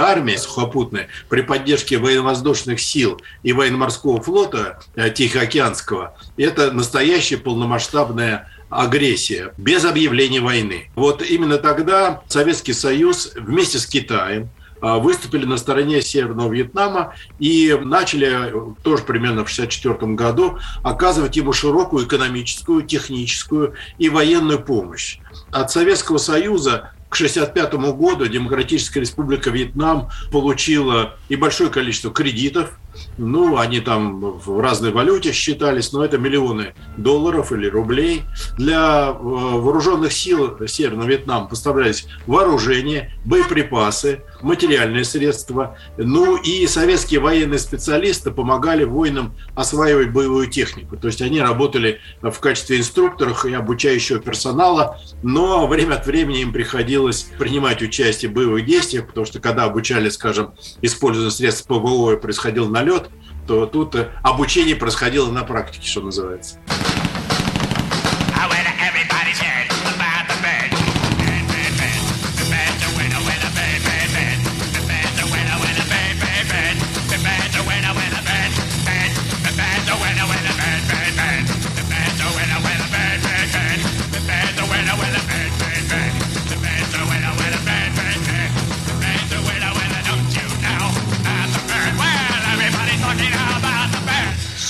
армия 0.00 0.38
сухопутная 0.38 1.08
при 1.28 1.42
поддержке 1.42 1.98
военно-воздушных 1.98 2.80
сил 2.80 3.20
и 3.42 3.52
военно-морского 3.52 4.22
флота 4.22 4.80
э, 4.94 5.10
Тихоокеанского– 5.10 6.16
это 6.36 6.72
настоящая 6.72 7.36
полномасштабная 7.36 8.48
агрессия, 8.70 9.52
без 9.58 9.84
объявления 9.84 10.40
войны. 10.40 10.90
Вот 10.94 11.22
именно 11.22 11.58
тогда 11.58 12.22
Советский 12.28 12.72
Союз 12.72 13.32
вместе 13.34 13.78
с 13.78 13.86
Китаем 13.86 14.48
а, 14.80 14.98
выступили 14.98 15.44
на 15.44 15.58
стороне 15.58 16.00
Северного 16.00 16.52
Вьетнама 16.52 17.14
и 17.38 17.76
начали 17.82 18.52
тоже 18.82 19.02
примерно 19.02 19.44
в 19.44 19.52
1964 19.52 20.14
году 20.14 20.58
оказывать 20.82 21.36
ему 21.36 21.52
широкую 21.52 22.06
экономическую, 22.06 22.82
техническую 22.82 23.74
и 23.98 24.08
военную 24.08 24.62
помощь. 24.62 25.18
От 25.50 25.70
Советского 25.70 26.18
Союза 26.18 26.92
к 27.10 27.16
1965 27.16 27.74
году 27.96 28.26
Демократическая 28.26 29.00
Республика 29.00 29.50
Вьетнам 29.50 30.08
получила 30.30 31.16
и 31.28 31.36
большое 31.36 31.68
количество 31.68 32.12
кредитов. 32.12 32.78
Ну, 33.18 33.58
они 33.58 33.80
там 33.80 34.20
в 34.20 34.60
разной 34.60 34.92
валюте 34.92 35.32
считались, 35.32 35.92
но 35.92 36.04
это 36.04 36.18
миллионы 36.18 36.74
долларов 36.96 37.52
или 37.52 37.68
рублей. 37.68 38.22
Для 38.56 39.10
э, 39.10 39.12
вооруженных 39.22 40.12
сил 40.12 40.56
Северного 40.66 41.08
Вьетнама 41.08 41.46
поставлялись 41.46 42.06
вооружение, 42.26 43.14
боеприпасы, 43.24 44.22
материальные 44.42 45.04
средства. 45.04 45.76
Ну 45.96 46.36
и 46.36 46.66
советские 46.66 47.20
военные 47.20 47.58
специалисты 47.58 48.30
помогали 48.30 48.84
воинам 48.84 49.34
осваивать 49.54 50.12
боевую 50.12 50.48
технику. 50.48 50.96
То 50.96 51.08
есть 51.08 51.22
они 51.22 51.40
работали 51.40 52.00
в 52.22 52.38
качестве 52.40 52.78
инструкторов 52.78 53.44
и 53.44 53.52
обучающего 53.52 54.18
персонала, 54.18 54.98
но 55.22 55.66
время 55.66 55.94
от 55.94 56.06
времени 56.06 56.40
им 56.40 56.52
приходилось 56.52 57.30
принимать 57.38 57.82
участие 57.82 58.30
в 58.30 58.34
боевых 58.34 58.64
действиях, 58.64 59.06
потому 59.06 59.26
что 59.26 59.40
когда 59.40 59.64
обучали, 59.64 60.08
скажем, 60.08 60.54
использование 60.82 61.30
средств 61.30 61.66
ПВО 61.66 62.16
происходил 62.16 62.68
налет, 62.80 63.10
то 63.46 63.66
тут 63.66 63.94
обучение 64.22 64.74
происходило 64.76 65.30
на 65.30 65.44
практике, 65.44 65.88
что 65.88 66.00
называется. 66.00 66.58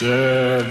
Дело 0.01 0.65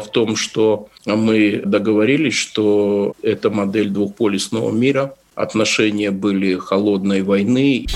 в 0.00 0.10
том, 0.10 0.34
что 0.34 0.88
мы 1.06 1.62
договорились, 1.64 2.34
что 2.34 3.14
это 3.22 3.50
модель 3.50 3.90
двухполюсного 3.90 4.72
мира. 4.72 5.14
Отношения 5.36 6.10
были 6.10 6.56
холодной 6.56 7.22
войны. 7.22 7.86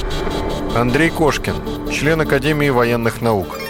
Андрей 0.77 1.11
Кошкин, 1.11 1.55
член 1.93 2.21
Академии 2.21 2.69
военных 2.69 3.21
наук. 3.21 3.62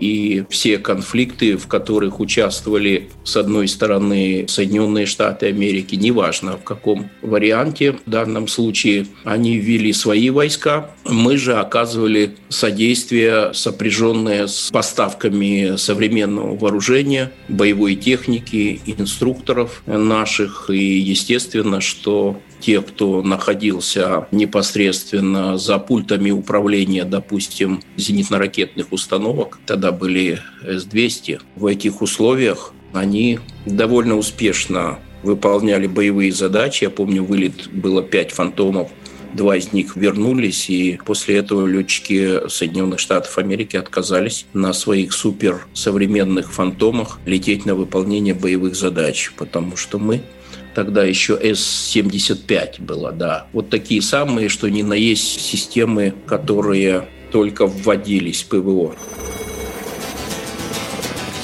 И 0.00 0.44
все 0.50 0.78
конфликты, 0.78 1.56
в 1.56 1.66
которых 1.66 2.20
участвовали, 2.20 3.08
с 3.24 3.36
одной 3.36 3.68
стороны, 3.68 4.46
Соединенные 4.48 5.06
Штаты 5.06 5.46
Америки, 5.46 5.94
неважно 5.94 6.56
в 6.56 6.64
каком 6.64 7.10
варианте 7.22 7.92
в 7.92 8.10
данном 8.10 8.48
случае, 8.48 9.06
они 9.24 9.56
ввели 9.56 9.92
свои 9.92 10.30
войска. 10.30 10.90
Мы 11.04 11.36
же 11.36 11.54
оказывали 11.54 12.36
содействие, 12.48 13.52
сопряженное 13.54 14.46
с 14.46 14.70
поставками 14.70 15.76
современного 15.76 16.56
вооружения, 16.56 17.32
боевой 17.48 17.94
техники, 17.96 18.80
инструкторов 18.86 19.82
наших. 19.86 20.70
И 20.70 20.98
естественно, 20.98 21.80
что 21.80 22.40
те, 22.66 22.82
кто 22.82 23.22
находился 23.22 24.26
непосредственно 24.32 25.56
за 25.56 25.78
пультами 25.78 26.32
управления, 26.32 27.04
допустим, 27.04 27.80
зенитно-ракетных 27.96 28.88
установок, 28.90 29.60
тогда 29.66 29.92
были 29.92 30.40
С-200, 30.64 31.42
в 31.54 31.66
этих 31.66 32.02
условиях 32.02 32.72
они 32.92 33.38
довольно 33.66 34.16
успешно 34.16 34.98
выполняли 35.22 35.86
боевые 35.86 36.32
задачи. 36.32 36.82
Я 36.82 36.90
помню, 36.90 37.22
вылет 37.22 37.68
было 37.70 38.02
пять 38.02 38.32
фантомов, 38.32 38.90
два 39.32 39.56
из 39.56 39.72
них 39.72 39.94
вернулись, 39.94 40.68
и 40.68 40.98
после 41.06 41.36
этого 41.36 41.68
летчики 41.68 42.48
Соединенных 42.48 42.98
Штатов 42.98 43.38
Америки 43.38 43.76
отказались 43.76 44.44
на 44.54 44.72
своих 44.72 45.12
суперсовременных 45.12 46.52
фантомах 46.52 47.20
лететь 47.26 47.64
на 47.64 47.76
выполнение 47.76 48.34
боевых 48.34 48.74
задач, 48.74 49.30
потому 49.36 49.76
что 49.76 50.00
мы 50.00 50.22
тогда 50.76 51.04
еще 51.04 51.38
С-75 51.42 52.82
была, 52.82 53.10
да. 53.10 53.46
Вот 53.54 53.70
такие 53.70 54.02
самые, 54.02 54.50
что 54.50 54.68
ни 54.68 54.82
на 54.82 54.92
есть 54.92 55.40
системы, 55.40 56.14
которые 56.26 57.08
только 57.32 57.66
вводились 57.66 58.42
в 58.42 58.48
ПВО. 58.48 58.94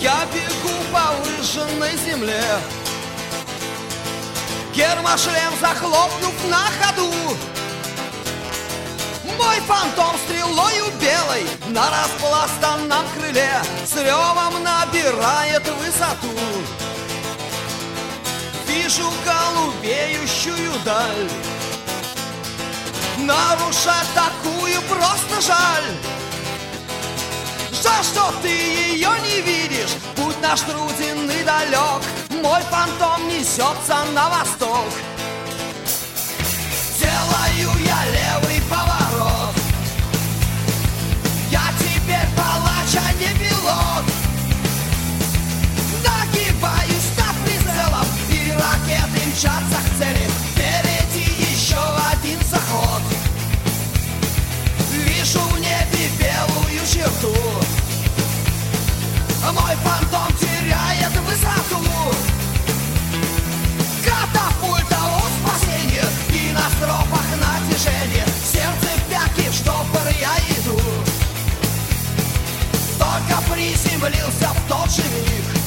Я 0.03 0.27
бегу 0.35 0.77
по 0.93 1.15
выжженной 1.25 1.93
земле 2.07 2.43
Гермошлем 4.77 5.53
захлопнув 5.61 6.35
на 6.51 6.67
ходу 6.79 7.11
Мой 9.39 9.57
фантом 9.67 10.15
стрелою 10.27 10.87
белой 11.01 11.45
На 11.71 11.89
распластанном 11.91 13.07
крыле 13.17 13.63
С 13.87 13.97
ревом 13.97 14.63
набирает 14.63 15.63
высоту 15.79 16.82
Вижу 18.95 19.11
голубеющую 19.25 20.71
даль. 20.85 21.31
Нарушать 23.17 24.07
такую 24.15 24.83
просто 24.83 25.41
жаль. 25.41 25.85
Жаль, 27.83 28.05
что 28.05 28.35
ты 28.43 28.49
ее 28.49 29.09
не 29.23 29.41
видишь? 29.41 29.95
Путь 30.15 30.39
наш 30.43 30.61
труден 30.61 31.31
и 31.31 31.43
далек 31.43 32.03
Мой 32.43 32.61
фантом 32.71 33.29
несется 33.29 34.05
на 34.13 34.29
восток. 34.29 34.93
Делаю 36.99 37.71
я 37.87 38.05
левый 38.13 38.61
поворот. 38.69 39.55
Я 41.51 41.63
теперь 41.79 42.29
палач, 42.37 42.95
а 42.97 43.13
не 43.15 43.39
пилот 43.39 44.12
мчатся 49.43 49.79
к 49.85 49.99
цели. 49.99 50.29
Впереди 50.53 51.29
еще 51.51 51.81
один 52.13 52.39
заход. 52.49 53.03
Вижу 54.93 55.41
в 55.41 55.59
небе 55.59 56.11
белую 56.17 56.87
черту. 56.87 57.35
Мой 59.53 59.75
фантом 59.83 60.33
теряет 60.39 61.13
высоту. 61.27 61.85
Катапульта 64.05 64.99
у 65.17 65.49
спасения 65.49 66.05
И 66.29 66.53
на 66.53 66.69
стропах 66.71 67.27
натяжение 67.41 68.27
Сердце 68.45 68.89
в 68.97 69.11
пятки, 69.11 69.49
в 69.51 69.55
штопор 69.55 70.07
я 70.21 70.37
иду. 70.55 70.81
Только 72.97 73.43
приземлился 73.53 74.51
в 74.51 74.69
тот 74.69 74.91
же 74.91 75.03
миг 75.03 75.62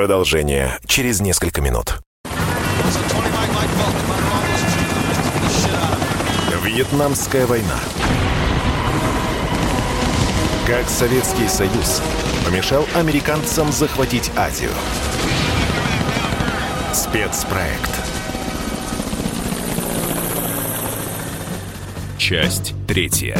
Продолжение 0.00 0.78
через 0.86 1.20
несколько 1.20 1.60
минут. 1.60 1.98
Вьетнамская 6.64 7.44
война. 7.44 7.78
Как 10.66 10.88
Советский 10.88 11.46
Союз 11.48 12.00
помешал 12.46 12.86
американцам 12.94 13.70
захватить 13.70 14.30
Азию. 14.38 14.70
Спецпроект. 16.94 17.90
Часть 22.16 22.72
третья. 22.88 23.36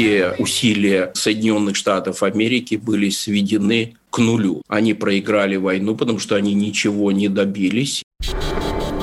Все 0.00 0.34
усилия 0.38 1.10
Соединенных 1.12 1.76
Штатов 1.76 2.22
Америки 2.22 2.76
были 2.76 3.10
сведены 3.10 3.96
к 4.08 4.16
нулю. 4.16 4.62
Они 4.66 4.94
проиграли 4.94 5.56
войну, 5.56 5.94
потому 5.94 6.18
что 6.18 6.36
они 6.36 6.54
ничего 6.54 7.12
не 7.12 7.28
добились. 7.28 8.02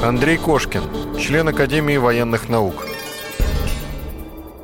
Андрей 0.02 0.38
Кошкин, 0.38 0.82
член 1.22 1.50
Академии 1.50 1.98
военных 1.98 2.50
наук. 2.50 2.88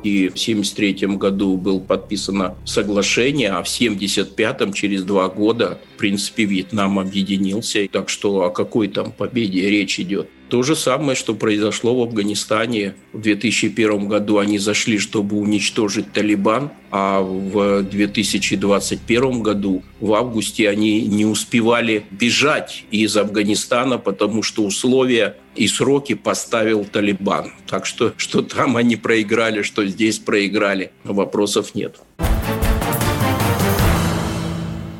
И 0.02 0.26
в 0.26 0.34
1973 0.34 1.16
году 1.16 1.56
было 1.56 1.78
подписано 1.78 2.56
соглашение, 2.64 3.50
а 3.50 3.62
в 3.62 3.70
1975 3.72 4.74
через 4.74 5.04
два 5.04 5.28
года, 5.28 5.78
в 5.94 5.98
принципе, 5.98 6.46
Вьетнам 6.46 6.98
объединился. 6.98 7.86
Так 7.92 8.08
что 8.08 8.42
о 8.42 8.50
какой 8.50 8.88
там 8.88 9.12
победе 9.12 9.70
речь 9.70 10.00
идет? 10.00 10.28
То 10.54 10.62
же 10.62 10.76
самое, 10.76 11.16
что 11.16 11.34
произошло 11.34 11.96
в 11.96 12.02
Афганистане. 12.04 12.94
В 13.12 13.20
2001 13.20 14.06
году 14.06 14.38
они 14.38 14.60
зашли, 14.60 15.00
чтобы 15.00 15.36
уничтожить 15.36 16.12
Талибан, 16.12 16.70
а 16.92 17.20
в 17.22 17.82
2021 17.82 19.42
году, 19.42 19.82
в 19.98 20.14
августе, 20.14 20.68
они 20.68 21.02
не 21.02 21.26
успевали 21.26 22.04
бежать 22.12 22.84
из 22.92 23.16
Афганистана, 23.16 23.98
потому 23.98 24.44
что 24.44 24.62
условия 24.62 25.34
и 25.56 25.66
сроки 25.66 26.14
поставил 26.14 26.84
Талибан. 26.84 27.50
Так 27.66 27.84
что, 27.84 28.12
что 28.16 28.40
там 28.42 28.76
они 28.76 28.94
проиграли, 28.94 29.62
что 29.62 29.84
здесь 29.84 30.20
проиграли, 30.20 30.92
вопросов 31.02 31.74
нет 31.74 31.96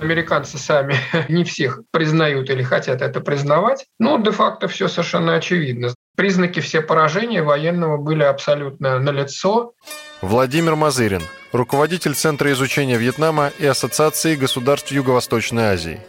американцы 0.04 0.58
сами 0.58 0.96
не 1.28 1.44
всех 1.44 1.80
признают 1.90 2.50
или 2.50 2.62
хотят 2.62 3.02
это 3.02 3.20
признавать, 3.20 3.86
но 3.98 4.18
де-факто 4.18 4.68
все 4.68 4.88
совершенно 4.88 5.34
очевидно. 5.34 5.94
Признаки 6.16 6.60
все 6.60 6.80
поражения 6.80 7.42
военного 7.42 7.96
были 7.96 8.22
абсолютно 8.22 8.98
налицо. 9.00 9.72
Владимир 10.20 10.76
Мазырин, 10.76 11.22
руководитель 11.52 12.14
Центра 12.14 12.52
изучения 12.52 12.96
Вьетнама 12.96 13.50
и 13.58 13.66
Ассоциации 13.66 14.36
государств 14.36 14.92
Юго-Восточной 14.92 15.64
Азии. 15.64 16.00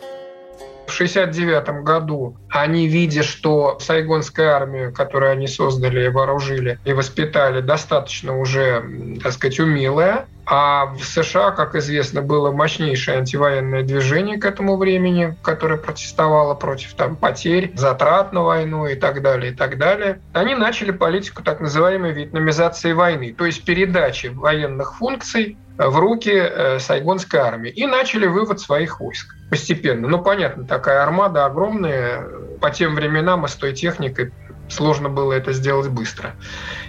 В 0.85 0.93
1969 0.93 1.83
году 1.83 2.37
они, 2.49 2.87
видя, 2.87 3.23
что 3.23 3.79
сайгонская 3.79 4.51
армия, 4.51 4.91
которую 4.91 5.31
они 5.31 5.47
создали, 5.47 6.07
вооружили 6.09 6.77
и 6.85 6.93
воспитали, 6.93 7.61
достаточно 7.61 8.37
уже, 8.39 8.85
так 9.23 9.33
сказать, 9.33 9.59
умелая, 9.59 10.27
а 10.45 10.85
в 10.85 11.03
США, 11.03 11.51
как 11.51 11.75
известно, 11.75 12.21
было 12.21 12.51
мощнейшее 12.51 13.17
антивоенное 13.17 13.83
движение 13.83 14.37
к 14.37 14.45
этому 14.45 14.77
времени, 14.77 15.35
которое 15.41 15.77
протестовало 15.77 16.53
против 16.53 16.93
там, 16.93 17.15
потерь, 17.15 17.71
затрат 17.75 18.33
на 18.33 18.43
войну 18.43 18.85
и 18.87 18.95
так 18.95 19.21
далее, 19.21 19.51
и 19.51 19.55
так 19.55 19.77
далее. 19.77 20.21
Они 20.33 20.55
начали 20.55 20.91
политику 20.91 21.43
так 21.43 21.59
называемой 21.59 22.11
вьетнамизации 22.11 22.93
войны, 22.93 23.33
то 23.37 23.45
есть 23.45 23.65
передачи 23.65 24.27
военных 24.27 24.95
функций 24.97 25.57
в 25.77 25.97
руки 25.97 26.31
э, 26.31 26.79
сайгонской 26.79 27.39
армии 27.39 27.69
и 27.69 27.85
начали 27.85 28.27
вывод 28.27 28.59
своих 28.59 28.99
войск 28.99 29.35
постепенно. 29.49 30.07
Ну, 30.07 30.21
понятно, 30.21 30.65
такая 30.65 31.03
армада 31.03 31.45
огромная, 31.45 32.23
по 32.61 32.69
тем 32.71 32.95
временам 32.95 33.45
и 33.45 33.47
с 33.47 33.55
той 33.55 33.73
техникой 33.73 34.31
сложно 34.69 35.09
было 35.09 35.33
это 35.33 35.53
сделать 35.53 35.89
быстро. 35.89 36.35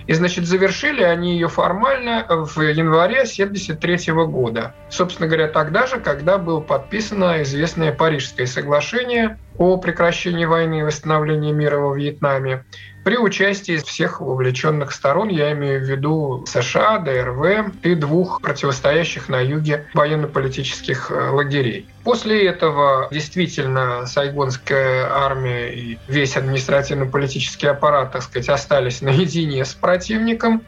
И, 0.06 0.12
значит, 0.12 0.46
завершили 0.46 1.02
они 1.02 1.34
ее 1.34 1.48
формально 1.48 2.24
в 2.28 2.60
январе 2.60 3.20
1973 3.20 4.12
года. 4.26 4.74
Собственно 4.88 5.26
говоря, 5.26 5.48
тогда 5.48 5.86
же, 5.86 6.00
когда 6.00 6.38
было 6.38 6.60
подписано 6.60 7.42
известное 7.42 7.92
Парижское 7.92 8.46
соглашение 8.46 9.38
о 9.58 9.76
прекращении 9.78 10.44
войны 10.44 10.80
и 10.80 10.82
восстановлении 10.82 11.52
мира 11.52 11.78
во 11.78 11.94
Вьетнаме 11.94 12.64
при 13.06 13.18
участии 13.18 13.76
всех 13.76 14.20
вовлеченных 14.20 14.90
сторон, 14.90 15.28
я 15.28 15.52
имею 15.52 15.78
в 15.78 15.84
виду 15.84 16.44
США, 16.44 16.98
ДРВ 16.98 17.72
и 17.84 17.94
двух 17.94 18.40
противостоящих 18.40 19.28
на 19.28 19.40
юге 19.40 19.86
военно-политических 19.94 21.12
э, 21.12 21.30
лагерей. 21.30 21.88
После 22.02 22.48
этого 22.48 23.06
действительно 23.12 24.06
сайгонская 24.06 25.08
армия 25.08 25.72
и 25.72 25.98
весь 26.08 26.36
административно-политический 26.36 27.68
аппарат, 27.68 28.10
так 28.10 28.22
сказать, 28.22 28.48
остались 28.48 29.00
наедине 29.02 29.64
с 29.64 29.72
противником 29.72 30.64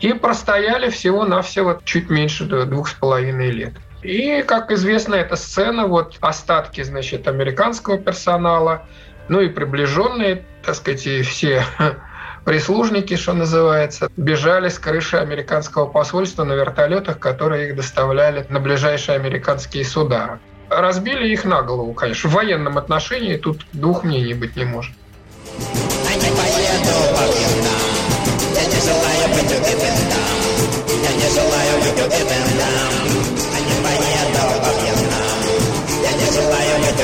и 0.00 0.14
простояли 0.14 0.88
всего-навсего 0.88 1.82
чуть 1.84 2.08
меньше 2.08 2.46
двух 2.46 2.88
с 2.88 2.94
половиной 2.94 3.50
лет. 3.50 3.74
И, 4.02 4.42
как 4.48 4.70
известно, 4.70 5.16
эта 5.16 5.36
сцена, 5.36 5.86
вот 5.86 6.16
остатки, 6.22 6.82
значит, 6.82 7.28
американского 7.28 7.98
персонала, 7.98 8.86
ну 9.28 9.42
и 9.42 9.50
приближенные, 9.50 10.46
так 10.64 10.74
сказать, 10.74 11.00
все 11.26 11.64
прислужники, 12.44 13.16
что 13.16 13.32
называется, 13.32 14.10
бежали 14.16 14.68
с 14.68 14.78
крыши 14.78 15.16
американского 15.16 15.86
посольства 15.86 16.44
на 16.44 16.52
вертолетах, 16.52 17.18
которые 17.18 17.68
их 17.68 17.76
доставляли 17.76 18.46
на 18.48 18.60
ближайшие 18.60 19.16
американские 19.16 19.84
суда. 19.84 20.38
Разбили 20.70 21.28
их 21.28 21.44
на 21.44 21.62
голову, 21.62 21.92
конечно. 21.92 22.30
В 22.30 22.32
военном 22.32 22.78
отношении 22.78 23.36
тут 23.36 23.66
двух 23.72 24.04
мнений 24.04 24.34
быть 24.34 24.56
не 24.56 24.64
может. 24.64 24.92
Я 26.04 26.16
не 28.66 28.80
желаю 28.80 29.28
быть 29.34 29.44
убитым 29.44 29.94
убитым 30.94 31.04
я 31.04 31.10
не 31.12 31.28
желаю 31.34 31.80
быть 31.80 32.00
убитым 32.04 32.44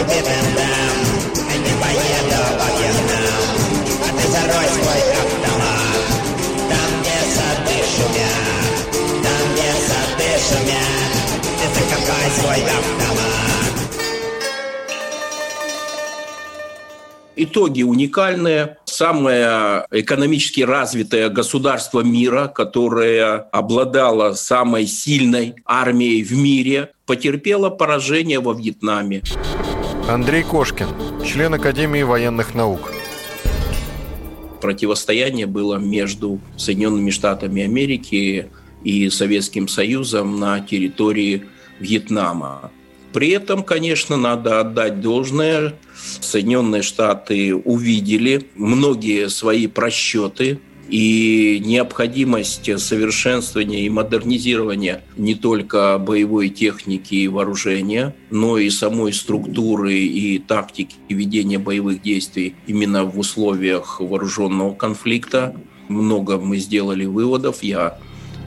поеду 0.00 0.79
закопай 12.20 12.30
свой 12.30 12.54
автомат. 12.54 13.20
Итоги 17.36 17.82
уникальные. 17.82 18.76
Самое 18.84 19.86
экономически 19.90 20.60
развитое 20.60 21.30
государство 21.30 22.00
мира, 22.00 22.48
которое 22.48 23.36
обладало 23.50 24.34
самой 24.34 24.86
сильной 24.86 25.54
армией 25.64 26.22
в 26.22 26.32
мире, 26.32 26.90
потерпело 27.06 27.70
поражение 27.70 28.40
во 28.40 28.52
Вьетнаме. 28.52 29.22
Андрей 30.06 30.42
Кошкин, 30.42 30.88
член 31.24 31.54
Академии 31.54 32.02
военных 32.02 32.54
наук. 32.54 32.92
Противостояние 34.60 35.46
было 35.46 35.76
между 35.76 36.40
Соединенными 36.58 37.08
Штатами 37.08 37.62
Америки 37.62 38.50
и 38.84 39.08
Советским 39.08 39.66
Союзом 39.66 40.38
на 40.38 40.60
территории 40.60 41.44
Вьетнама. 41.80 42.70
При 43.12 43.30
этом, 43.30 43.64
конечно, 43.64 44.16
надо 44.16 44.60
отдать 44.60 45.00
должное. 45.00 45.74
Соединенные 46.20 46.82
Штаты 46.82 47.54
увидели 47.54 48.48
многие 48.54 49.28
свои 49.28 49.66
просчеты 49.66 50.60
и 50.88 51.62
необходимость 51.64 52.80
совершенствования 52.80 53.86
и 53.86 53.88
модернизирования 53.88 55.02
не 55.16 55.34
только 55.34 55.98
боевой 55.98 56.48
техники 56.48 57.14
и 57.14 57.28
вооружения, 57.28 58.14
но 58.30 58.58
и 58.58 58.70
самой 58.70 59.12
структуры 59.12 59.98
и 59.98 60.38
тактики 60.38 60.96
ведения 61.08 61.58
боевых 61.58 62.02
действий 62.02 62.54
именно 62.66 63.04
в 63.04 63.18
условиях 63.18 64.00
вооруженного 64.00 64.74
конфликта. 64.74 65.54
Много 65.88 66.38
мы 66.38 66.58
сделали 66.58 67.04
выводов. 67.04 67.62
Я 67.62 67.98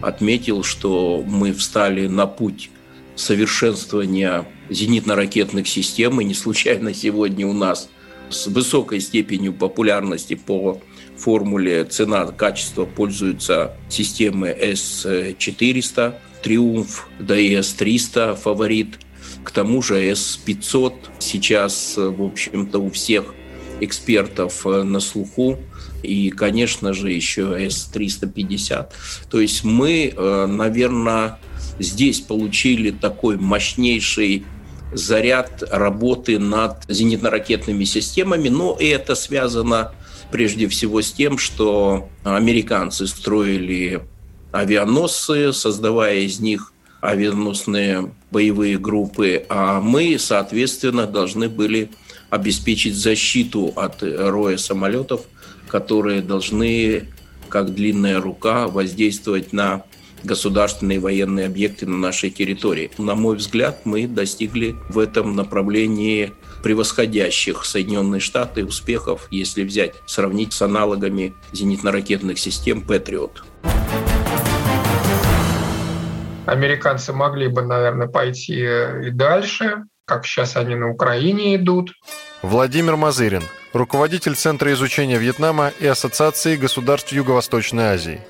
отметил, 0.02 0.64
что 0.64 1.24
мы 1.26 1.54
встали 1.54 2.08
на 2.08 2.28
путь 2.28 2.70
совершенствования 3.16 4.46
зенитно-ракетных 4.70 5.68
систем, 5.68 6.20
и 6.22 6.24
не 6.24 6.34
случайно 6.34 6.94
сегодня 6.94 7.48
у 7.48 7.54
нас 7.54 7.90
с 8.30 8.48
высокой 8.48 9.00
степенью 9.00 9.54
популярности 9.54 10.36
по 10.36 10.82
формуле 11.18 11.86
цена-качество 11.86 12.86
пользуются 12.86 13.76
системы 13.90 14.50
S400, 14.50 16.16
Триумф, 16.42 17.08
да 17.20 17.38
и 17.40 17.56
S300 17.56 18.36
фаворит. 18.36 19.00
К 19.44 19.52
тому 19.52 19.82
же 19.82 20.04
S500 20.12 20.94
сейчас, 21.20 21.96
в 21.98 22.22
общем-то, 22.22 22.80
у 22.80 22.90
всех 22.90 23.34
экспертов 23.80 24.66
э, 24.66 24.84
на 24.84 25.00
слуху. 25.00 25.60
И, 26.02 26.30
конечно 26.32 26.94
же, 26.94 27.12
еще 27.12 27.42
S350. 27.66 28.88
То 29.30 29.40
есть 29.40 29.64
мы, 29.64 30.14
э, 30.16 30.46
наверное, 30.48 31.40
здесь 31.80 32.20
получили 32.20 32.92
такой 32.92 33.38
мощнейший 33.38 34.46
заряд 34.94 35.64
работы 35.72 36.40
над 36.40 36.86
зенитно-ракетными 36.88 37.84
системами, 37.84 38.50
но 38.50 38.78
это 38.80 39.16
связано 39.16 39.92
прежде 40.32 40.68
всего 40.68 41.02
с 41.02 41.12
тем, 41.12 41.38
что 41.38 42.10
американцы 42.24 43.08
строили 43.08 44.02
авианосцы, 44.52 45.52
создавая 45.52 46.20
из 46.20 46.40
них 46.40 46.74
авианосные 47.02 48.14
боевые 48.32 48.78
группы, 48.78 49.46
а 49.50 49.82
мы, 49.82 50.18
соответственно, 50.18 51.06
должны 51.06 51.50
были 51.50 51.90
обеспечить 52.30 52.96
защиту 52.96 53.74
от 53.76 54.02
роя 54.02 54.58
самолетов, 54.58 55.22
которые 55.68 56.22
должны, 56.22 57.10
как 57.50 57.74
длинная 57.74 58.22
рука, 58.22 58.68
воздействовать 58.68 59.54
на 59.54 59.84
государственные 60.24 61.00
военные 61.00 61.46
объекты 61.46 61.86
на 61.86 61.98
нашей 61.98 62.30
территории. 62.30 62.92
На 62.98 63.16
мой 63.16 63.36
взгляд, 63.38 63.82
мы 63.86 64.08
достигли 64.08 64.76
в 64.90 65.00
этом 65.00 65.36
направлении 65.36 66.34
превосходящих 66.64 67.66
Соединенные 67.66 68.22
Штаты 68.22 68.66
успехов, 68.66 69.28
если 69.32 69.64
взять, 69.64 69.96
сравнить 70.06 70.54
с 70.54 70.62
аналогами 70.62 71.34
зенитно-ракетных 71.52 72.38
систем 72.38 72.82
«Патриот». 72.82 73.44
Американцы 76.46 77.14
могли 77.14 77.48
бы, 77.48 77.62
наверное, 77.62 78.08
пойти 78.08 78.66
и 79.08 79.10
дальше. 79.12 79.84
как 80.06 80.26
сейчас 80.26 80.58
они 80.58 80.76
на 80.76 80.90
Украине 80.90 81.56
идут. 81.56 81.94
Владимир 82.42 82.98
Мазырин, 82.98 83.44
руководитель 83.72 84.36
Центра 84.36 84.72
изучения 84.74 85.18
Вьетнама 85.18 85.72
и 85.80 85.88
Ассоциации 85.88 86.58
государств 86.58 87.14
Юго-Восточной 87.14 87.86
Азии. 87.86 88.22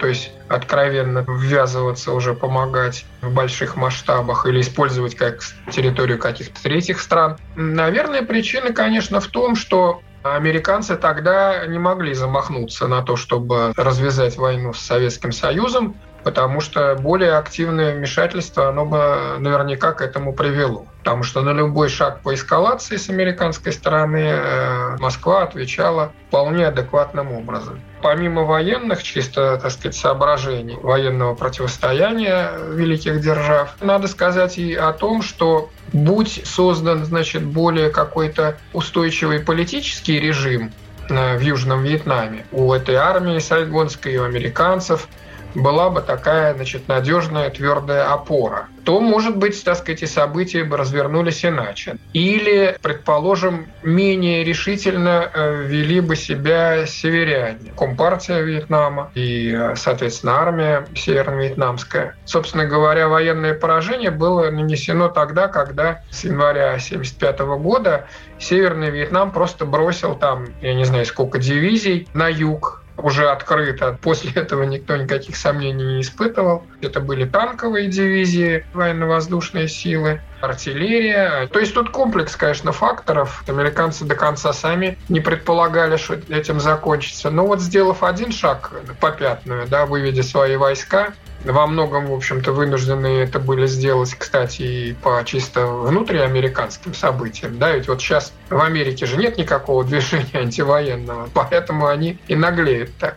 То 0.00 0.08
есть 0.08 0.32
откровенно 0.48 1.24
ввязываться 1.28 2.12
уже 2.12 2.34
помогать 2.34 3.04
в 3.20 3.32
больших 3.32 3.76
масштабах 3.76 4.46
или 4.46 4.60
использовать 4.60 5.14
как 5.14 5.40
территорию 5.70 6.18
каких-то 6.18 6.62
третьих 6.62 7.00
стран. 7.00 7.36
Наверное, 7.56 8.22
причина, 8.22 8.72
конечно, 8.72 9.20
в 9.20 9.26
том, 9.26 9.56
что 9.56 10.02
Американцы 10.24 10.96
тогда 10.96 11.66
не 11.66 11.78
могли 11.78 12.12
замахнуться 12.12 12.88
на 12.88 13.02
то, 13.02 13.16
чтобы 13.16 13.72
развязать 13.76 14.36
войну 14.36 14.72
с 14.74 14.80
Советским 14.80 15.32
Союзом, 15.32 15.96
потому 16.24 16.60
что 16.60 16.96
более 16.96 17.34
активное 17.36 17.94
вмешательство, 17.94 18.68
оно 18.68 18.84
бы 18.84 19.36
наверняка 19.38 19.92
к 19.92 20.02
этому 20.02 20.32
привело. 20.32 20.86
Потому 20.98 21.22
что 21.22 21.40
на 21.42 21.50
любой 21.50 21.88
шаг 21.88 22.20
по 22.20 22.34
эскалации 22.34 22.96
с 22.96 23.08
американской 23.08 23.72
стороны 23.72 24.24
э, 24.28 24.96
Москва 24.98 25.44
отвечала 25.44 26.12
вполне 26.28 26.66
адекватным 26.66 27.32
образом. 27.32 27.80
Помимо 28.02 28.42
военных, 28.42 29.02
чисто, 29.02 29.58
так 29.62 29.70
сказать, 29.70 29.96
соображений 29.96 30.76
военного 30.82 31.34
противостояния 31.34 32.50
великих 32.72 33.20
держав, 33.20 33.74
надо 33.80 34.06
сказать 34.08 34.58
и 34.58 34.74
о 34.74 34.92
том, 34.92 35.22
что 35.22 35.70
будь 35.92 36.42
создан, 36.44 37.04
значит, 37.04 37.42
более 37.42 37.90
какой-то 37.90 38.58
устойчивый 38.72 39.40
политический 39.40 40.18
режим 40.18 40.72
э, 41.08 41.38
в 41.38 41.40
Южном 41.40 41.84
Вьетнаме 41.84 42.44
у 42.52 42.72
этой 42.72 42.96
армии 42.96 43.38
сайгонской, 43.38 44.16
у 44.18 44.24
американцев– 44.24 45.08
была 45.54 45.90
бы 45.90 46.00
такая, 46.00 46.54
значит, 46.54 46.88
надежная, 46.88 47.50
твердая 47.50 48.12
опора, 48.12 48.68
то, 48.84 49.00
может 49.00 49.36
быть, 49.36 49.62
так 49.64 49.76
сказать, 49.76 50.02
и 50.02 50.06
события 50.06 50.64
бы 50.64 50.76
развернулись 50.76 51.44
иначе. 51.44 51.96
Или, 52.12 52.76
предположим, 52.80 53.66
менее 53.82 54.44
решительно 54.44 55.30
э, 55.32 55.64
вели 55.66 56.00
бы 56.00 56.16
себя 56.16 56.86
северяне. 56.86 57.72
Компартия 57.76 58.40
Вьетнама 58.40 59.10
и, 59.14 59.52
э, 59.52 59.76
соответственно, 59.76 60.40
армия 60.40 60.86
северно-вьетнамская. 60.94 62.16
Собственно 62.24 62.66
говоря, 62.66 63.08
военное 63.08 63.54
поражение 63.54 64.10
было 64.10 64.50
нанесено 64.50 65.08
тогда, 65.08 65.48
когда 65.48 66.02
с 66.10 66.24
января 66.24 66.70
1975 66.70 67.40
года 67.60 68.06
Северный 68.38 68.90
Вьетнам 68.90 69.32
просто 69.32 69.64
бросил 69.64 70.14
там, 70.14 70.46
я 70.60 70.74
не 70.74 70.84
знаю, 70.84 71.04
сколько 71.06 71.38
дивизий 71.38 72.08
на 72.14 72.28
юг 72.28 72.82
уже 72.98 73.30
открыто. 73.30 73.98
После 74.02 74.32
этого 74.32 74.64
никто 74.64 74.96
никаких 74.96 75.36
сомнений 75.36 75.84
не 75.84 76.00
испытывал. 76.02 76.64
Это 76.80 77.00
были 77.00 77.24
танковые 77.24 77.88
дивизии, 77.88 78.66
военно-воздушные 78.74 79.68
силы, 79.68 80.20
артиллерия. 80.40 81.46
То 81.48 81.58
есть 81.58 81.74
тут 81.74 81.90
комплекс, 81.90 82.36
конечно, 82.36 82.72
факторов. 82.72 83.44
Американцы 83.48 84.04
до 84.04 84.14
конца 84.14 84.52
сами 84.52 84.98
не 85.08 85.20
предполагали, 85.20 85.96
что 85.96 86.14
этим 86.28 86.60
закончится. 86.60 87.30
Но 87.30 87.46
вот 87.46 87.60
сделав 87.60 88.02
один 88.02 88.32
шаг 88.32 88.72
по 89.00 89.10
пятную, 89.10 89.66
да, 89.66 89.86
выведя 89.86 90.22
свои 90.22 90.56
войска, 90.56 91.14
во 91.44 91.66
многом, 91.66 92.06
в 92.06 92.14
общем-то, 92.14 92.52
вынуждены 92.52 93.06
это 93.18 93.38
были 93.38 93.66
сделать, 93.66 94.14
кстати, 94.14 94.62
и 94.62 94.92
по 94.94 95.22
чисто 95.24 95.66
внутриамериканским 95.66 96.94
событиям. 96.94 97.58
Да, 97.58 97.72
ведь 97.72 97.88
вот 97.88 98.00
сейчас 98.00 98.32
в 98.50 98.60
Америке 98.60 99.06
же 99.06 99.16
нет 99.16 99.38
никакого 99.38 99.84
движения 99.84 100.28
антивоенного, 100.34 101.28
поэтому 101.32 101.86
они 101.86 102.18
и 102.28 102.34
наглеют 102.34 102.90
так. 102.98 103.16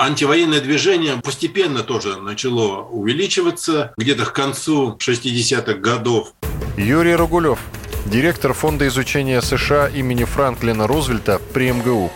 Антивоенное 0.00 0.60
движение 0.60 1.16
постепенно 1.16 1.82
тоже 1.82 2.16
начало 2.16 2.82
увеличиваться. 2.82 3.92
Где-то 3.96 4.26
к 4.26 4.32
концу 4.32 4.96
60-х 4.96 5.74
годов 5.74 6.34
Юрий 6.76 7.16
Ругулев, 7.16 7.58
директор 8.06 8.52
Фонда 8.52 8.86
изучения 8.86 9.42
США 9.42 9.88
имени 9.88 10.22
Франклина 10.22 10.86
Рузвельта 10.86 11.40
при 11.52 11.72
МГУ. 11.72 12.12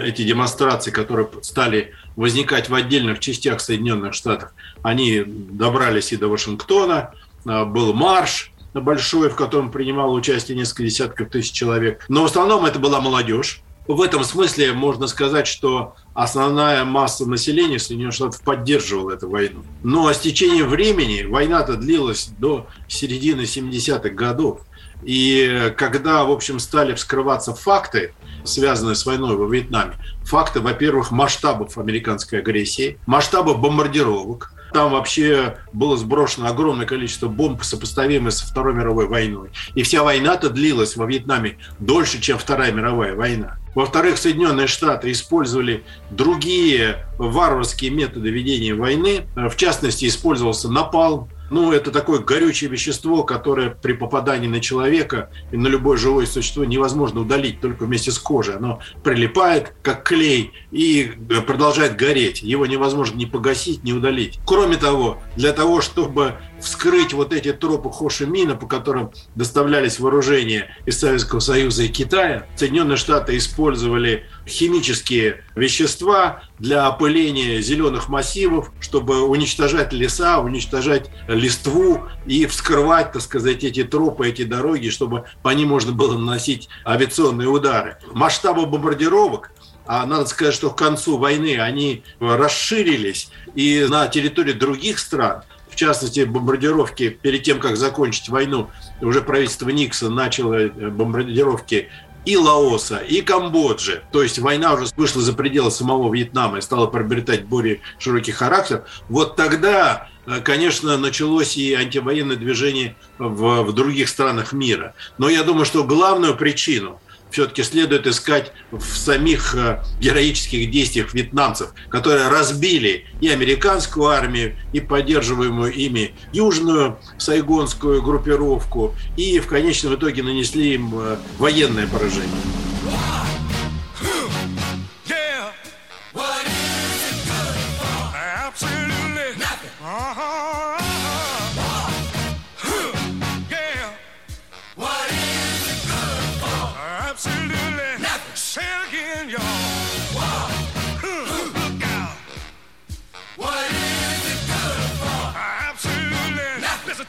Эти 0.00 0.22
демонстрации, 0.22 0.90
которые 0.90 1.28
стали 1.42 1.94
возникать 2.16 2.68
в 2.68 2.74
отдельных 2.74 3.20
частях 3.20 3.60
Соединенных 3.60 4.14
Штатов, 4.14 4.50
они 4.82 5.22
добрались 5.26 6.12
и 6.12 6.16
до 6.16 6.28
Вашингтона, 6.28 7.14
А, 7.46 7.64
был 7.64 7.92
марш 7.94 8.52
большой, 8.74 9.30
в 9.30 9.34
котором 9.34 9.70
принимало 9.70 10.12
участие 10.12 10.56
несколько 10.56 10.84
десятков 10.84 11.30
тысяч 11.30 11.52
человек. 11.52 12.04
Но 12.08 12.22
в 12.22 12.26
основном 12.26 12.64
это 12.64 12.78
была 12.78 13.00
молодежь. 13.00 13.62
В 13.88 14.00
этом 14.02 14.22
смысле 14.22 14.72
можно 14.72 15.08
сказать, 15.08 15.48
что 15.48 15.96
основная 16.14 16.84
масса 16.84 17.26
населения 17.26 17.80
Соединенных 17.80 18.14
Штатов 18.14 18.40
поддерживала 18.42 19.12
эту 19.12 19.28
войну. 19.28 19.64
Но 19.82 20.12
с 20.12 20.18
течением 20.18 20.68
времени 20.68 21.24
война-то 21.24 21.74
длилась 21.74 22.30
до 22.38 22.68
середины 22.86 23.40
70-х 23.42 24.10
годов. 24.10 24.60
И 25.02 25.72
когда, 25.76 26.24
в 26.24 26.30
общем, 26.30 26.60
стали 26.60 26.94
вскрываться 26.94 27.54
факты, 27.54 28.12
связанные 28.44 28.94
с 28.94 29.06
войной 29.06 29.36
во 29.36 29.46
Вьетнаме, 29.46 29.94
факты, 30.24 30.60
во-первых, 30.60 31.10
масштабов 31.10 31.78
американской 31.78 32.40
агрессии, 32.40 32.98
масштабов 33.06 33.60
бомбардировок, 33.60 34.52
там 34.72 34.92
вообще 34.92 35.56
было 35.72 35.96
сброшено 35.96 36.48
огромное 36.48 36.86
количество 36.86 37.28
бомб, 37.28 37.62
сопоставимых 37.62 38.32
со 38.32 38.46
Второй 38.46 38.74
мировой 38.74 39.08
войной. 39.08 39.50
И 39.74 39.82
вся 39.82 40.02
война-то 40.02 40.48
длилась 40.48 40.96
во 40.96 41.06
Вьетнаме 41.06 41.58
дольше, 41.78 42.20
чем 42.20 42.38
Вторая 42.38 42.70
мировая 42.72 43.14
война. 43.14 43.58
Во-вторых, 43.74 44.18
Соединенные 44.18 44.66
Штаты 44.66 45.10
использовали 45.10 45.84
другие 46.10 47.06
варварские 47.18 47.90
методы 47.90 48.30
ведения 48.30 48.74
войны. 48.74 49.22
В 49.34 49.56
частности, 49.56 50.06
использовался 50.06 50.70
напалм, 50.70 51.28
ну, 51.50 51.72
это 51.72 51.90
такое 51.90 52.20
горючее 52.20 52.70
вещество, 52.70 53.24
которое 53.24 53.70
при 53.70 53.92
попадании 53.92 54.48
на 54.48 54.60
человека 54.60 55.30
и 55.50 55.56
на 55.56 55.66
любое 55.66 55.98
живое 55.98 56.26
существо 56.26 56.64
невозможно 56.64 57.20
удалить 57.20 57.60
только 57.60 57.84
вместе 57.84 58.12
с 58.12 58.18
кожей. 58.18 58.56
Оно 58.56 58.80
прилипает, 59.02 59.74
как 59.82 60.04
клей, 60.04 60.52
и 60.70 61.12
продолжает 61.46 61.96
гореть. 61.96 62.42
Его 62.42 62.66
невозможно 62.66 63.16
ни 63.16 63.24
погасить, 63.24 63.82
ни 63.82 63.92
удалить. 63.92 64.38
Кроме 64.46 64.76
того, 64.76 65.18
для 65.36 65.52
того, 65.52 65.80
чтобы 65.80 66.34
вскрыть 66.60 67.12
вот 67.12 67.32
эти 67.32 67.52
тропы 67.52 67.90
Хошимина, 67.90 68.54
по 68.54 68.66
которым 68.66 69.12
доставлялись 69.34 69.98
вооружения 69.98 70.76
из 70.86 70.98
Советского 70.98 71.40
Союза 71.40 71.84
и 71.84 71.88
Китая, 71.88 72.46
Соединенные 72.56 72.96
Штаты 72.96 73.36
использовали 73.36 74.26
химические 74.46 75.44
вещества 75.54 76.42
для 76.58 76.86
опыления 76.86 77.60
зеленых 77.60 78.08
массивов, 78.08 78.72
чтобы 78.80 79.22
уничтожать 79.22 79.92
леса, 79.92 80.38
уничтожать 80.40 81.10
листву 81.28 82.02
и 82.26 82.46
вскрывать, 82.46 83.12
так 83.12 83.22
сказать, 83.22 83.64
эти 83.64 83.84
тропы, 83.84 84.28
эти 84.28 84.44
дороги, 84.44 84.90
чтобы 84.90 85.24
по 85.42 85.50
ним 85.50 85.68
можно 85.68 85.92
было 85.92 86.16
наносить 86.16 86.68
авиационные 86.86 87.48
удары. 87.48 87.98
Масштабы 88.12 88.66
бомбардировок 88.66 89.52
а 89.86 90.06
надо 90.06 90.26
сказать, 90.26 90.54
что 90.54 90.70
к 90.70 90.78
концу 90.78 91.18
войны 91.18 91.58
они 91.58 92.04
расширились 92.20 93.30
и 93.56 93.86
на 93.88 94.06
территории 94.06 94.52
других 94.52 95.00
стран, 95.00 95.42
частности, 95.80 96.20
бомбардировки 96.20 97.08
перед 97.08 97.42
тем, 97.42 97.58
как 97.58 97.76
закончить 97.76 98.28
войну, 98.28 98.70
уже 99.00 99.22
правительство 99.22 99.68
Никса 99.70 100.10
начало 100.10 100.68
бомбардировки 100.68 101.88
и 102.26 102.36
Лаоса, 102.36 102.98
и 102.98 103.22
Камбоджи. 103.22 104.02
То 104.12 104.22
есть 104.22 104.38
война 104.38 104.74
уже 104.74 104.86
вышла 104.96 105.22
за 105.22 105.32
пределы 105.32 105.70
самого 105.70 106.12
Вьетнама 106.14 106.58
и 106.58 106.60
стала 106.60 106.86
приобретать 106.86 107.46
более 107.46 107.80
широкий 107.98 108.32
характер. 108.32 108.84
Вот 109.08 109.36
тогда 109.36 110.08
конечно, 110.44 110.96
началось 110.96 111.56
и 111.56 111.74
антивоенное 111.74 112.36
движение 112.36 112.94
в, 113.18 113.62
в 113.62 113.72
других 113.72 114.08
странах 114.08 114.52
мира. 114.52 114.94
Но 115.18 115.28
я 115.28 115.42
думаю, 115.42 115.64
что 115.64 115.82
главную 115.82 116.36
причину 116.36 117.00
все-таки 117.30 117.62
следует 117.62 118.06
искать 118.06 118.52
в 118.70 118.82
самих 118.96 119.56
героических 120.00 120.70
действиях 120.70 121.14
вьетнамцев, 121.14 121.72
которые 121.88 122.28
разбили 122.28 123.06
и 123.20 123.28
американскую 123.28 124.08
армию, 124.08 124.56
и 124.72 124.80
поддерживаемую 124.80 125.72
ими 125.72 126.14
южную 126.32 126.98
сайгонскую 127.18 128.02
группировку, 128.02 128.94
и 129.16 129.38
в 129.38 129.46
конечном 129.46 129.94
итоге 129.94 130.22
нанесли 130.22 130.74
им 130.74 130.94
военное 131.38 131.86
поражение. 131.86 132.59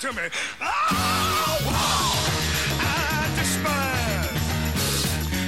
to 0.02 0.12
me. 0.14 0.24
Oh, 0.60 1.62
I 2.80 3.30
despise. 3.38 4.34